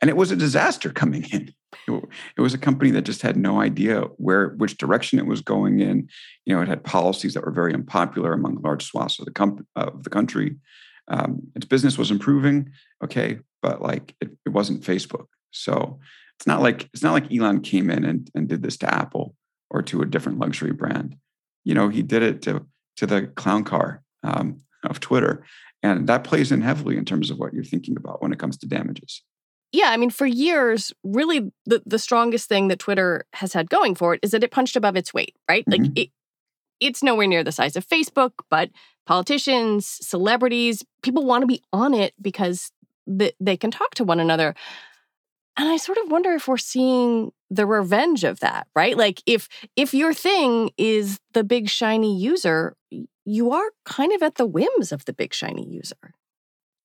And 0.02 0.10
it 0.10 0.18
was 0.18 0.32
a 0.32 0.36
disaster 0.36 0.92
coming 0.92 1.26
in. 1.32 1.54
It, 1.88 2.42
was 2.42 2.54
a 2.54 2.60
company 2.60 2.92
that 2.92 3.02
just 3.02 3.24
had 3.24 3.36
no 3.36 3.60
idea 3.60 4.02
where, 4.18 4.50
which 4.50 4.78
direction 4.78 5.18
it 5.18 5.26
was 5.26 5.42
going 5.42 5.80
in. 5.80 6.08
You 6.46 6.56
know, 6.56 6.62
it 6.62 6.68
had 6.68 6.84
policies 6.84 7.34
that 7.34 7.44
were 7.44 7.52
very 7.52 7.74
unpopular 7.74 8.34
among 8.34 8.62
large 8.62 8.86
swaths 8.86 9.20
of 9.20 9.26
the, 9.26 9.32
com- 9.32 9.66
of 9.76 10.04
the 10.04 10.10
country. 10.10 10.56
Um, 11.08 11.42
its 11.56 11.66
business 11.66 11.98
was 11.98 12.12
improving, 12.12 12.72
okay, 13.04 13.40
but 13.62 13.82
like 13.82 14.16
it, 14.22 14.32
it 14.46 14.50
wasn't 14.50 14.84
Facebook. 14.84 15.26
So 15.52 16.00
it's 16.38 16.48
not 16.48 16.62
like 16.62 16.90
it's 16.94 17.04
not 17.04 17.14
like 17.14 17.32
Elon 17.32 17.62
came 17.62 17.90
in 17.90 18.06
and, 18.06 18.30
and 18.36 18.48
did 18.48 18.62
this 18.62 18.78
to 18.78 18.94
Apple 18.94 19.36
or 19.70 19.82
to 19.82 20.02
a 20.02 20.06
different 20.06 20.40
luxury 20.40 20.72
brand. 20.72 21.16
You 21.64 21.74
know, 21.74 21.90
he 21.90 22.04
did 22.04 22.22
it 22.22 22.42
to 22.44 22.66
to 22.98 23.06
the 23.06 23.28
clown 23.28 23.64
car 23.64 24.04
um, 24.24 24.62
of 24.84 25.00
Twitter, 25.00 25.44
and 25.82 26.08
that 26.08 26.24
plays 26.24 26.52
in 26.52 26.62
heavily 26.62 26.98
in 26.98 27.06
terms 27.06 27.32
of 27.32 27.40
what 27.40 27.54
you're 27.54 27.64
thinking 27.64 27.98
about 27.98 28.22
when 28.22 28.32
it 28.32 28.40
comes 28.40 28.58
to 28.58 28.68
damages. 28.68 29.24
Yeah, 29.72 29.90
I 29.90 29.98
mean, 29.98 30.12
for 30.12 30.26
years, 30.26 30.94
really, 31.04 31.52
the 31.66 31.82
the 31.86 32.00
strongest 32.00 32.48
thing 32.48 32.68
that 32.68 32.80
Twitter 32.80 33.26
has 33.34 33.54
had 33.54 33.70
going 33.70 33.96
for 33.96 34.14
it 34.14 34.20
is 34.22 34.32
that 34.32 34.44
it 34.44 34.52
punched 34.52 34.76
above 34.76 34.96
its 34.96 35.14
weight, 35.14 35.36
right? 35.50 35.66
Mm-hmm. 35.66 35.84
Like 35.84 35.92
it, 35.98 36.10
it's 36.80 37.02
nowhere 37.02 37.28
near 37.28 37.44
the 37.44 37.52
size 37.52 37.76
of 37.76 37.88
Facebook, 37.88 38.32
but 38.52 38.70
politicians, 39.08 39.88
celebrities, 39.88 40.84
people 41.02 41.26
want 41.26 41.42
to 41.42 41.48
be 41.48 41.64
on 41.74 41.96
it 41.96 42.14
because 42.22 42.72
th- 43.08 43.36
they 43.40 43.58
can 43.58 43.72
talk 43.72 43.96
to 43.96 44.04
one 44.04 44.20
another. 44.20 44.54
And 45.58 45.68
I 45.68 45.78
sort 45.78 45.98
of 45.98 46.12
wonder 46.12 46.32
if 46.34 46.48
we're 46.48 46.58
seeing 46.58 47.32
the 47.50 47.66
revenge 47.66 48.24
of 48.24 48.40
that, 48.42 48.68
right? 48.76 48.96
Like 48.96 49.22
if 49.26 49.50
if 49.76 49.94
your 49.94 50.14
thing 50.14 50.72
is 50.78 51.20
the 51.34 51.44
big 51.44 51.68
shiny 51.70 52.16
user, 52.16 52.76
you 53.26 53.52
are 53.52 53.72
kind 53.84 54.14
of 54.14 54.22
at 54.22 54.36
the 54.36 54.46
whims 54.46 54.92
of 54.92 55.06
the 55.06 55.14
big 55.14 55.34
shiny 55.34 55.68
user. 55.68 56.14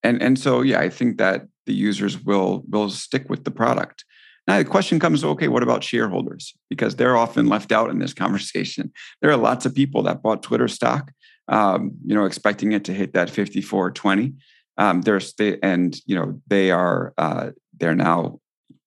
And 0.01 0.21
and 0.21 0.39
so 0.39 0.61
yeah, 0.61 0.79
I 0.79 0.89
think 0.89 1.17
that 1.19 1.47
the 1.65 1.73
users 1.73 2.19
will 2.23 2.63
will 2.67 2.89
stick 2.89 3.29
with 3.29 3.43
the 3.43 3.51
product. 3.51 4.05
Now 4.47 4.57
the 4.57 4.65
question 4.65 4.99
comes, 4.99 5.23
okay, 5.23 5.47
what 5.47 5.63
about 5.63 5.83
shareholders? 5.83 6.53
Because 6.69 6.95
they're 6.95 7.15
often 7.15 7.47
left 7.47 7.71
out 7.71 7.91
in 7.91 7.99
this 7.99 8.13
conversation. 8.23 8.91
There 9.21 9.31
are 9.31 9.37
lots 9.37 9.65
of 9.65 9.75
people 9.75 10.01
that 10.03 10.23
bought 10.23 10.43
Twitter 10.43 10.67
stock, 10.67 11.11
um, 11.47 11.91
you 12.03 12.15
know, 12.15 12.25
expecting 12.25 12.71
it 12.71 12.83
to 12.85 12.93
hit 12.93 13.13
that 13.13 13.29
54.20. 13.29 14.33
Um, 14.77 15.01
there's 15.01 15.33
they, 15.35 15.59
and 15.61 15.95
you 16.07 16.15
know 16.15 16.41
they 16.47 16.71
are 16.71 17.13
uh, 17.19 17.51
they're 17.79 17.95
now 17.95 18.39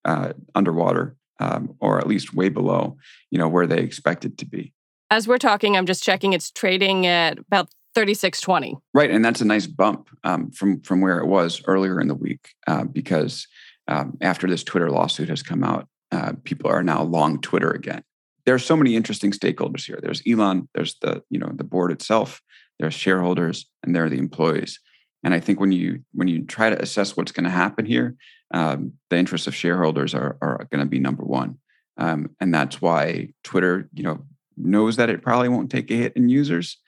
uh, 0.07 0.33
underwater 0.55 1.17
um, 1.41 1.75
or 1.81 1.99
at 1.99 2.07
least 2.07 2.35
way 2.35 2.49
below, 2.49 2.97
you 3.31 3.39
know, 3.39 3.49
where 3.49 3.67
they 3.67 3.79
expect 3.79 4.25
it 4.25 4.39
to 4.39 4.47
be. 4.47 4.73
As 5.11 5.29
we're 5.29 5.39
talking, 5.39 5.77
I'm 5.77 5.87
just 5.87 6.03
checking. 6.03 6.33
It's 6.33 6.51
trading 6.51 7.07
at 7.07 7.39
about 7.39 7.69
36.20. 7.97 8.81
Right, 8.93 9.11
and 9.11 9.25
that's 9.25 9.41
a 9.41 9.45
nice 9.45 9.67
bump 9.67 10.09
um, 10.25 10.51
from 10.51 10.81
from 10.83 11.01
where 11.01 11.19
it 11.19 11.27
was 11.27 11.63
earlier 11.67 12.01
in 12.01 12.09
the 12.09 12.15
week 12.15 12.51
uh, 12.67 12.85
because 12.85 13.47
um, 13.89 14.17
after 14.21 14.47
this 14.49 14.65
Twitter 14.65 14.91
lawsuit 14.91 15.29
has 15.29 15.43
come 15.43 15.63
out, 15.63 15.89
uh, 16.13 16.33
people 16.45 16.71
are 16.71 16.83
now 16.83 17.03
long 17.03 17.41
Twitter 17.41 17.71
again. 17.71 18.03
There 18.45 18.55
are 18.55 18.61
so 18.61 18.77
many 18.77 18.97
interesting 18.97 19.33
stakeholders 19.33 19.87
here. 19.87 19.99
There's 20.03 20.23
Elon. 20.29 20.69
There's 20.75 20.97
the 21.01 21.23
you 21.31 21.39
know 21.39 21.51
the 21.55 21.65
board 21.65 21.93
itself. 21.93 22.43
There's 22.79 22.95
shareholders, 22.95 23.67
and 23.83 23.95
there 23.95 24.05
are 24.05 24.11
the 24.11 24.19
employees. 24.19 24.81
And 25.23 25.33
I 25.33 25.41
think 25.41 25.61
when 25.61 25.73
you 25.73 26.05
when 26.13 26.29
you 26.29 26.45
try 26.45 26.71
to 26.71 26.81
assess 26.83 27.17
what's 27.17 27.33
going 27.33 27.45
to 27.45 27.51
happen 27.51 27.87
here, 27.87 28.17
um, 28.53 28.93
the 29.11 29.17
interests 29.17 29.47
of 29.47 29.55
shareholders 29.55 30.15
are 30.15 30.37
are 30.41 30.67
going 30.71 30.85
to 30.85 30.89
be 30.89 30.99
number 30.99 31.25
one, 31.25 31.59
um, 31.97 32.31
and 32.41 32.53
that's 32.55 32.81
why 32.81 33.31
Twitter, 33.43 33.89
you 33.93 34.03
know, 34.03 34.25
knows 34.57 34.97
that 34.97 35.11
it 35.11 35.23
probably 35.23 35.49
won't 35.49 35.71
take 35.71 35.91
a 35.91 35.95
hit 35.95 36.13
in 36.17 36.29
users. 36.29 36.79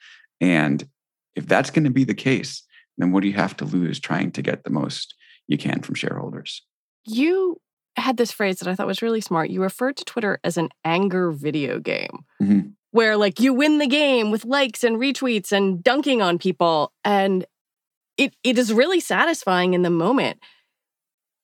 And 0.41 0.87
if 1.35 1.47
that's 1.47 1.69
going 1.69 1.83
to 1.83 1.89
be 1.89 2.03
the 2.03 2.13
case, 2.13 2.63
then 2.97 3.11
what 3.11 3.21
do 3.21 3.27
you 3.27 3.33
have 3.33 3.55
to 3.57 3.65
lose 3.65 3.99
trying 3.99 4.31
to 4.31 4.41
get 4.41 4.63
the 4.63 4.69
most 4.69 5.15
you 5.47 5.57
can 5.57 5.81
from 5.81 5.95
shareholders? 5.95 6.63
You 7.05 7.59
had 7.95 8.17
this 8.17 8.31
phrase 8.31 8.59
that 8.59 8.67
I 8.67 8.75
thought 8.75 8.87
was 8.87 9.01
really 9.01 9.21
smart. 9.21 9.49
You 9.49 9.61
referred 9.61 9.97
to 9.97 10.05
Twitter 10.05 10.39
as 10.43 10.57
an 10.57 10.69
anger 10.85 11.31
video 11.31 11.79
game. 11.79 12.25
Mm-hmm. 12.41 12.69
Where 12.91 13.17
like 13.17 13.39
you 13.39 13.53
win 13.53 13.77
the 13.77 13.87
game 13.87 14.31
with 14.31 14.45
likes 14.45 14.83
and 14.83 14.97
retweets 14.97 15.51
and 15.51 15.83
dunking 15.83 16.23
on 16.23 16.39
people 16.39 16.91
and 17.05 17.45
it 18.17 18.33
it 18.43 18.57
is 18.57 18.73
really 18.73 18.99
satisfying 18.99 19.75
in 19.75 19.83
the 19.83 19.91
moment. 19.91 20.39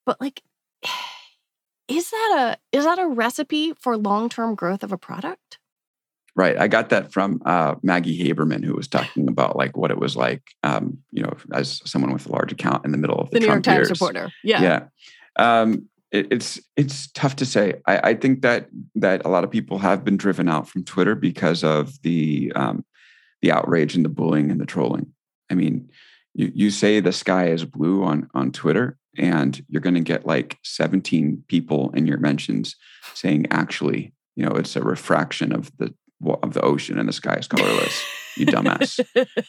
But 0.06 0.20
like 0.20 0.42
is 1.88 2.10
that 2.10 2.56
a 2.72 2.76
is 2.76 2.84
that 2.84 2.98
a 2.98 3.06
recipe 3.06 3.74
for 3.74 3.98
long-term 3.98 4.54
growth 4.54 4.82
of 4.82 4.92
a 4.92 4.98
product? 4.98 5.58
Right. 6.36 6.58
I 6.58 6.68
got 6.68 6.90
that 6.90 7.12
from 7.12 7.40
uh, 7.46 7.76
Maggie 7.82 8.22
Haberman, 8.22 8.62
who 8.62 8.74
was 8.74 8.88
talking 8.88 9.26
about 9.26 9.56
like 9.56 9.74
what 9.74 9.90
it 9.90 9.98
was 9.98 10.16
like, 10.16 10.42
um, 10.62 10.98
you 11.10 11.22
know, 11.22 11.34
as 11.54 11.80
someone 11.86 12.12
with 12.12 12.26
a 12.26 12.32
large 12.32 12.52
account 12.52 12.84
in 12.84 12.92
the 12.92 12.98
middle 12.98 13.18
of 13.18 13.30
the, 13.30 13.36
the 13.36 13.40
New 13.40 13.46
Trump 13.46 13.64
York 13.64 13.76
Times 13.76 13.88
years. 13.88 13.90
reporter. 13.90 14.30
Yeah. 14.44 14.62
Yeah. 14.62 14.82
Um, 15.38 15.88
it, 16.12 16.28
it's 16.30 16.60
it's 16.76 17.10
tough 17.12 17.36
to 17.36 17.46
say. 17.46 17.74
I, 17.86 18.10
I, 18.10 18.14
think 18.14 18.42
that 18.42 18.68
that 18.94 19.24
a 19.24 19.28
lot 19.28 19.44
of 19.44 19.50
people 19.50 19.78
have 19.78 20.04
been 20.04 20.18
driven 20.18 20.46
out 20.48 20.68
from 20.68 20.84
Twitter 20.84 21.14
because 21.14 21.64
of 21.64 22.00
the 22.02 22.52
um, 22.54 22.84
the 23.40 23.50
outrage 23.50 23.96
and 23.96 24.04
the 24.04 24.10
bullying 24.10 24.50
and 24.50 24.60
the 24.60 24.66
trolling. 24.66 25.12
I 25.50 25.54
mean, 25.54 25.90
you, 26.36 26.52
you 26.54 26.70
say 26.70 27.00
the 27.00 27.12
sky 27.12 27.48
is 27.48 27.64
blue 27.64 28.04
on 28.04 28.28
on 28.34 28.52
Twitter, 28.52 28.98
and 29.18 29.64
you're 29.68 29.80
going 29.80 29.94
to 29.94 30.00
get 30.00 30.26
like 30.26 30.58
17 30.62 31.44
people 31.48 31.90
in 31.92 32.06
your 32.06 32.18
mentions 32.18 32.76
saying, 33.14 33.46
actually, 33.50 34.12
you 34.36 34.44
know, 34.44 34.52
it's 34.52 34.76
a 34.76 34.82
refraction 34.82 35.52
of 35.52 35.72
the 35.78 35.94
of 36.42 36.52
the 36.52 36.62
ocean 36.62 36.98
and 36.98 37.08
the 37.08 37.12
sky 37.12 37.34
is 37.34 37.48
colorless. 37.48 38.04
you 38.36 38.46
dumbass. 38.46 39.00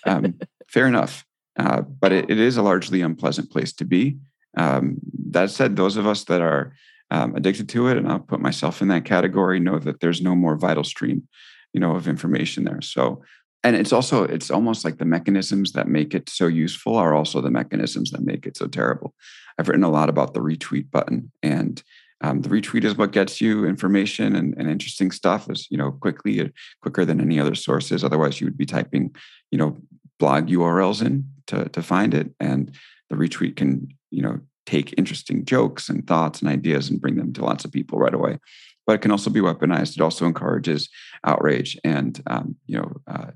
Um, 0.06 0.40
fair 0.70 0.88
enough, 0.88 1.26
uh, 1.60 1.82
but 1.82 2.14
it, 2.14 2.30
it 2.30 2.40
is 2.40 2.56
a 2.56 2.62
largely 2.62 3.02
unpleasant 3.02 3.52
place 3.52 3.74
to 3.74 3.86
be. 3.86 4.18
Um, 4.56 4.98
that 5.32 5.52
said, 5.52 5.76
those 5.76 5.98
of 5.98 6.08
us 6.08 6.24
that 6.26 6.42
are 6.42 6.74
um, 7.12 7.36
addicted 7.36 7.68
to 7.70 7.88
it, 7.88 7.98
and 7.98 8.08
I'll 8.08 8.20
put 8.20 8.40
myself 8.40 8.82
in 8.82 8.88
that 8.88 9.06
category, 9.06 9.60
know 9.60 9.80
that 9.80 10.00
there's 10.00 10.22
no 10.22 10.36
more 10.36 10.56
vital 10.56 10.84
stream, 10.84 11.28
you 11.74 11.82
know, 11.82 11.96
of 11.96 12.08
information 12.08 12.64
there. 12.64 12.82
So 12.82 13.22
and 13.64 13.76
it's 13.76 13.94
also 13.94 14.24
it's 14.24 14.52
almost 14.52 14.86
like 14.86 14.98
the 14.98 15.06
mechanisms 15.06 15.72
that 15.74 15.88
make 15.88 16.14
it 16.14 16.30
so 16.30 16.48
useful 16.48 16.96
are 16.96 17.14
also 17.14 17.42
the 17.42 17.52
mechanisms 17.52 18.12
that 18.12 18.22
make 18.22 18.46
it 18.46 18.58
so 18.58 18.68
terrible 18.68 19.14
i've 19.58 19.68
written 19.68 19.84
a 19.84 19.90
lot 19.90 20.10
about 20.10 20.34
the 20.34 20.40
retweet 20.40 20.90
button 20.92 21.32
and 21.44 21.84
um, 22.22 22.42
the 22.42 22.50
retweet 22.50 22.84
is 22.84 22.98
what 22.98 23.12
gets 23.12 23.40
you 23.40 23.66
information 23.66 24.36
and, 24.36 24.56
and 24.58 24.70
interesting 24.70 25.12
stuff 25.12 25.50
is 25.50 25.68
you 25.70 25.78
know 25.78 25.92
quickly 25.92 26.52
quicker 26.82 27.06
than 27.06 27.22
any 27.22 27.40
other 27.40 27.56
sources 27.56 28.04
otherwise 28.04 28.40
you 28.40 28.48
would 28.48 28.58
be 28.58 28.66
typing 28.66 29.14
you 29.52 29.58
know 29.58 29.78
blog 30.20 30.48
urls 30.48 31.06
in 31.06 31.26
to, 31.46 31.70
to 31.70 31.82
find 31.82 32.14
it 32.14 32.32
and 32.40 32.76
the 33.10 33.16
retweet 33.16 33.56
can, 33.56 33.88
you 34.12 34.22
know, 34.22 34.40
take 34.66 34.94
interesting 34.98 35.46
jokes 35.46 35.88
and 35.88 36.06
thoughts 36.06 36.42
and 36.42 36.50
ideas 36.50 36.90
and 36.90 37.00
bring 37.00 37.16
them 37.16 37.32
to 37.34 37.44
lots 37.44 37.64
of 37.64 37.72
people 37.72 38.00
right 38.00 38.14
away. 38.14 38.38
But 38.86 38.96
it 38.96 39.02
can 39.02 39.12
also 39.12 39.30
be 39.30 39.40
weaponized. 39.40 39.96
It 39.96 40.02
also 40.02 40.26
encourages 40.26 40.90
outrage 41.26 41.78
and, 41.84 42.22
um, 42.28 42.56
you 42.68 42.78
know, 42.78 42.92
uh, 43.08 43.32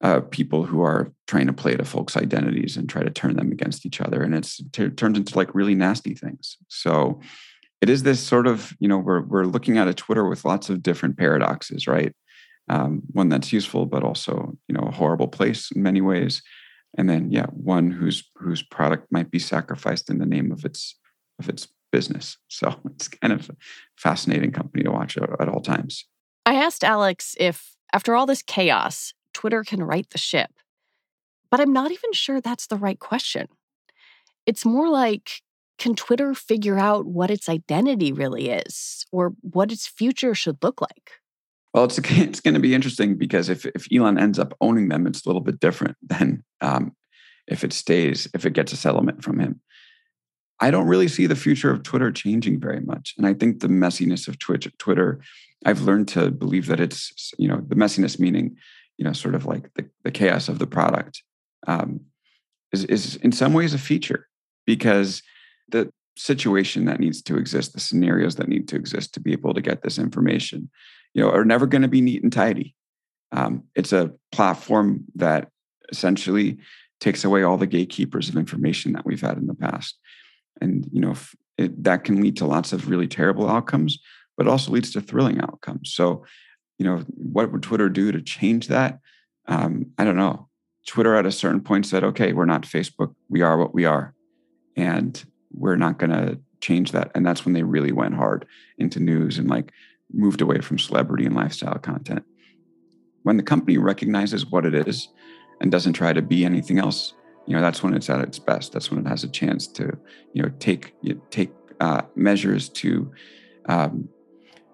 uh, 0.00 0.20
people 0.20 0.64
who 0.64 0.80
are 0.80 1.12
trying 1.26 1.46
to 1.46 1.52
play 1.52 1.76
to 1.76 1.84
folks' 1.84 2.16
identities 2.16 2.76
and 2.76 2.88
try 2.88 3.02
to 3.02 3.10
turn 3.10 3.36
them 3.36 3.50
against 3.50 3.84
each 3.84 4.00
other, 4.00 4.22
and 4.22 4.34
it's 4.34 4.60
it 4.78 4.96
turns 4.96 5.18
into 5.18 5.36
like 5.36 5.54
really 5.54 5.74
nasty 5.74 6.14
things. 6.14 6.56
So 6.68 7.20
it 7.80 7.90
is 7.90 8.02
this 8.02 8.20
sort 8.20 8.46
of 8.46 8.76
you 8.78 8.88
know 8.88 8.98
we're 8.98 9.22
we're 9.22 9.44
looking 9.44 9.78
at 9.78 9.88
a 9.88 9.94
Twitter 9.94 10.28
with 10.28 10.44
lots 10.44 10.70
of 10.70 10.82
different 10.82 11.16
paradoxes, 11.18 11.86
right? 11.86 12.14
Um, 12.70 13.02
one 13.12 13.28
that's 13.28 13.52
useful, 13.52 13.86
but 13.86 14.04
also 14.04 14.56
you 14.68 14.74
know 14.74 14.86
a 14.86 14.92
horrible 14.92 15.28
place 15.28 15.70
in 15.74 15.82
many 15.82 16.00
ways, 16.00 16.42
and 16.96 17.08
then 17.08 17.30
yeah, 17.30 17.46
one 17.46 17.90
whose 17.90 18.22
whose 18.36 18.62
product 18.62 19.08
might 19.10 19.30
be 19.30 19.38
sacrificed 19.38 20.10
in 20.10 20.18
the 20.18 20.26
name 20.26 20.52
of 20.52 20.64
its 20.64 20.96
of 21.38 21.48
its 21.48 21.68
business. 21.90 22.36
So 22.50 22.74
it's 22.86 23.08
kind 23.08 23.32
of 23.32 23.50
fascinating 23.96 24.50
company 24.52 24.82
to 24.82 24.90
watch 24.90 25.16
at, 25.16 25.28
at 25.40 25.48
all 25.48 25.60
times. 25.60 26.04
I 26.44 26.54
asked 26.54 26.82
Alex 26.82 27.36
if 27.38 27.76
after 27.92 28.16
all 28.16 28.26
this 28.26 28.42
chaos, 28.42 29.14
Twitter 29.38 29.62
can 29.62 29.84
right 29.84 30.10
the 30.10 30.18
ship. 30.18 30.50
But 31.48 31.60
I'm 31.60 31.72
not 31.72 31.92
even 31.92 32.12
sure 32.12 32.40
that's 32.40 32.66
the 32.66 32.76
right 32.76 32.98
question. 32.98 33.46
It's 34.46 34.64
more 34.64 34.88
like 34.88 35.42
can 35.78 35.94
Twitter 35.94 36.34
figure 36.34 36.76
out 36.76 37.06
what 37.06 37.30
its 37.30 37.48
identity 37.48 38.10
really 38.10 38.50
is 38.50 39.06
or 39.12 39.34
what 39.42 39.70
its 39.70 39.86
future 39.86 40.34
should 40.34 40.56
look 40.60 40.80
like? 40.80 41.12
Well, 41.72 41.84
it's, 41.84 41.98
it's 42.04 42.40
going 42.40 42.54
to 42.54 42.60
be 42.60 42.74
interesting 42.74 43.16
because 43.16 43.48
if, 43.48 43.64
if 43.64 43.86
Elon 43.94 44.18
ends 44.18 44.40
up 44.40 44.54
owning 44.60 44.88
them, 44.88 45.06
it's 45.06 45.24
a 45.24 45.28
little 45.28 45.40
bit 45.40 45.60
different 45.60 45.96
than 46.02 46.42
um, 46.60 46.96
if 47.46 47.62
it 47.62 47.72
stays, 47.72 48.26
if 48.34 48.44
it 48.44 48.54
gets 48.54 48.72
a 48.72 48.76
settlement 48.76 49.22
from 49.22 49.38
him. 49.38 49.60
I 50.58 50.72
don't 50.72 50.88
really 50.88 51.06
see 51.06 51.26
the 51.26 51.36
future 51.36 51.70
of 51.70 51.84
Twitter 51.84 52.10
changing 52.10 52.58
very 52.58 52.80
much. 52.80 53.14
And 53.16 53.24
I 53.24 53.34
think 53.34 53.60
the 53.60 53.68
messiness 53.68 54.26
of 54.26 54.40
Twitch, 54.40 54.68
Twitter, 54.78 55.20
I've 55.64 55.82
learned 55.82 56.08
to 56.08 56.32
believe 56.32 56.66
that 56.66 56.80
it's, 56.80 57.32
you 57.38 57.46
know, 57.46 57.62
the 57.64 57.76
messiness 57.76 58.18
meaning 58.18 58.56
you 58.98 59.04
know, 59.04 59.12
sort 59.12 59.34
of 59.34 59.46
like 59.46 59.72
the, 59.74 59.88
the 60.04 60.10
chaos 60.10 60.48
of 60.48 60.58
the 60.58 60.66
product, 60.66 61.22
um, 61.66 62.00
is, 62.72 62.84
is 62.84 63.16
in 63.16 63.32
some 63.32 63.54
ways 63.54 63.72
a 63.72 63.78
feature 63.78 64.28
because 64.66 65.22
the 65.68 65.90
situation 66.16 66.84
that 66.86 67.00
needs 67.00 67.22
to 67.22 67.36
exist, 67.36 67.72
the 67.72 67.80
scenarios 67.80 68.36
that 68.36 68.48
need 68.48 68.68
to 68.68 68.76
exist 68.76 69.14
to 69.14 69.20
be 69.20 69.32
able 69.32 69.54
to 69.54 69.62
get 69.62 69.82
this 69.82 69.98
information, 69.98 70.68
you 71.14 71.22
know, 71.22 71.30
are 71.30 71.44
never 71.44 71.66
going 71.66 71.82
to 71.82 71.88
be 71.88 72.00
neat 72.00 72.22
and 72.22 72.32
tidy. 72.32 72.74
Um, 73.32 73.64
it's 73.74 73.92
a 73.92 74.12
platform 74.32 75.04
that 75.14 75.48
essentially 75.90 76.58
takes 77.00 77.24
away 77.24 77.42
all 77.42 77.56
the 77.56 77.66
gatekeepers 77.66 78.28
of 78.28 78.36
information 78.36 78.92
that 78.92 79.06
we've 79.06 79.20
had 79.20 79.38
in 79.38 79.46
the 79.46 79.54
past, 79.54 79.98
and 80.60 80.88
you 80.92 81.00
know 81.00 81.14
it, 81.56 81.84
that 81.84 82.04
can 82.04 82.20
lead 82.20 82.36
to 82.38 82.46
lots 82.46 82.72
of 82.72 82.88
really 82.88 83.06
terrible 83.06 83.48
outcomes, 83.48 83.98
but 84.36 84.48
also 84.48 84.72
leads 84.72 84.92
to 84.92 85.00
thrilling 85.00 85.40
outcomes. 85.40 85.92
So 85.92 86.24
you 86.78 86.84
know, 86.84 86.98
what 87.08 87.52
would 87.52 87.62
Twitter 87.62 87.88
do 87.88 88.12
to 88.12 88.22
change 88.22 88.68
that? 88.68 89.00
Um, 89.46 89.86
I 89.98 90.04
don't 90.04 90.16
know. 90.16 90.48
Twitter 90.86 91.16
at 91.16 91.26
a 91.26 91.32
certain 91.32 91.60
point 91.60 91.86
said, 91.86 92.02
okay, 92.02 92.32
we're 92.32 92.46
not 92.46 92.62
Facebook. 92.62 93.14
We 93.28 93.42
are 93.42 93.58
what 93.58 93.74
we 93.74 93.84
are. 93.84 94.14
And 94.76 95.22
we're 95.52 95.76
not 95.76 95.98
going 95.98 96.10
to 96.10 96.38
change 96.60 96.92
that. 96.92 97.10
And 97.14 97.26
that's 97.26 97.44
when 97.44 97.52
they 97.52 97.62
really 97.62 97.92
went 97.92 98.14
hard 98.14 98.46
into 98.78 99.00
news 99.00 99.38
and 99.38 99.48
like 99.48 99.72
moved 100.12 100.40
away 100.40 100.60
from 100.60 100.78
celebrity 100.78 101.26
and 101.26 101.34
lifestyle 101.34 101.78
content. 101.78 102.24
When 103.24 103.36
the 103.36 103.42
company 103.42 103.76
recognizes 103.76 104.46
what 104.46 104.64
it 104.64 104.74
is 104.74 105.08
and 105.60 105.70
doesn't 105.70 105.92
try 105.92 106.12
to 106.12 106.22
be 106.22 106.44
anything 106.44 106.78
else, 106.78 107.12
you 107.46 107.54
know, 107.54 107.60
that's 107.60 107.82
when 107.82 107.94
it's 107.94 108.08
at 108.08 108.20
its 108.20 108.38
best. 108.38 108.72
That's 108.72 108.90
when 108.90 109.04
it 109.04 109.08
has 109.08 109.24
a 109.24 109.28
chance 109.28 109.66
to, 109.68 109.98
you 110.32 110.42
know, 110.42 110.50
take 110.58 110.94
take 111.30 111.50
uh, 111.80 112.02
measures 112.14 112.68
to 112.70 113.10
um, 113.66 114.08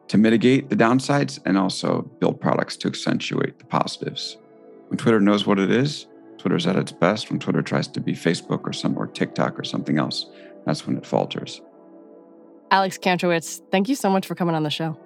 to 0.08 0.18
mitigate 0.18 0.70
the 0.70 0.76
downsides 0.76 1.40
and 1.44 1.56
also 1.56 2.02
build 2.20 2.40
products 2.40 2.76
to 2.78 2.88
accentuate 2.88 3.58
the 3.58 3.64
positives. 3.64 4.36
When 4.88 4.98
Twitter 4.98 5.20
knows 5.20 5.46
what 5.46 5.58
it 5.58 5.70
is, 5.70 6.06
Twitter's 6.38 6.66
at 6.66 6.76
its 6.76 6.92
best. 6.92 7.30
When 7.30 7.38
Twitter 7.38 7.62
tries 7.62 7.88
to 7.88 8.00
be 8.00 8.12
Facebook 8.12 8.60
or 8.64 8.72
some 8.72 8.98
or 8.98 9.06
TikTok 9.06 9.58
or 9.58 9.64
something 9.64 9.98
else, 9.98 10.26
that's 10.66 10.86
when 10.86 10.96
it 10.96 11.06
falters. 11.06 11.62
Alex 12.70 12.98
Kantrowitz, 12.98 13.62
thank 13.70 13.88
you 13.88 13.94
so 13.94 14.10
much 14.10 14.26
for 14.26 14.34
coming 14.34 14.54
on 14.54 14.62
the 14.62 14.70
show. 14.70 14.98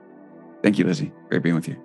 Thank 0.63 0.79
you, 0.79 0.85
Lizzie. 0.85 1.13
Great 1.29 1.43
being 1.43 1.55
with 1.55 1.69
you. 1.69 1.77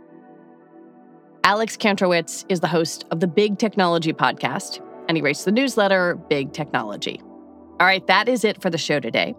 Alex 1.44 1.78
Kantrowitz 1.78 2.46
is 2.50 2.62
the 2.62 2.68
host 2.68 3.06
of 3.12 3.20
the 3.20 3.28
Big 3.28 3.60
Technology 3.60 4.14
podcast, 4.14 4.82
and 5.08 5.18
he 5.18 5.22
writes 5.22 5.44
the 5.44 5.52
newsletter 5.52 6.16
Big 6.16 6.54
Technology. 6.54 7.22
All 7.80 7.86
right, 7.86 8.06
that 8.08 8.30
is 8.30 8.44
it 8.44 8.62
for 8.62 8.70
the 8.70 8.78
show 8.78 9.00
today. 9.00 9.36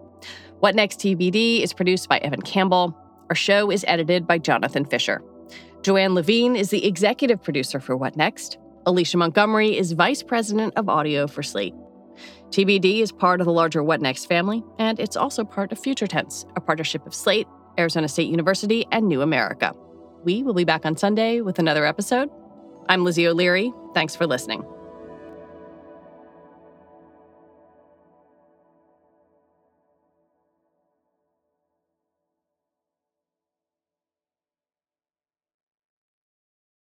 What 0.59 0.75
Next 0.75 0.99
TBD 0.99 1.61
is 1.61 1.73
produced 1.73 2.07
by 2.07 2.19
Evan 2.19 2.41
Campbell. 2.41 2.95
Our 3.29 3.35
show 3.35 3.71
is 3.71 3.83
edited 3.87 4.27
by 4.27 4.37
Jonathan 4.37 4.85
Fisher. 4.85 5.23
Joanne 5.81 6.13
Levine 6.13 6.55
is 6.55 6.69
the 6.69 6.85
executive 6.85 7.41
producer 7.41 7.79
for 7.79 7.97
What 7.97 8.15
Next. 8.15 8.57
Alicia 8.85 9.17
Montgomery 9.17 9.77
is 9.77 9.93
vice 9.93 10.21
president 10.21 10.73
of 10.75 10.89
audio 10.89 11.25
for 11.25 11.41
Slate. 11.41 11.73
TBD 12.49 13.01
is 13.01 13.11
part 13.11 13.41
of 13.41 13.45
the 13.45 13.51
larger 13.51 13.81
What 13.83 13.99
Next 13.99 14.25
family, 14.25 14.63
and 14.77 14.99
it's 14.99 15.17
also 15.17 15.43
part 15.43 15.71
of 15.71 15.79
Future 15.79 16.07
Tense, 16.07 16.45
a 16.55 16.61
partnership 16.61 17.05
of 17.07 17.15
Slate, 17.15 17.47
Arizona 17.79 18.07
State 18.07 18.29
University, 18.29 18.85
and 18.91 19.07
New 19.07 19.21
America. 19.21 19.73
We 20.23 20.43
will 20.43 20.53
be 20.53 20.63
back 20.63 20.85
on 20.85 20.95
Sunday 20.95 21.41
with 21.41 21.57
another 21.57 21.85
episode. 21.85 22.29
I'm 22.89 23.03
Lizzie 23.03 23.27
O'Leary. 23.27 23.73
Thanks 23.95 24.15
for 24.15 24.27
listening. 24.27 24.63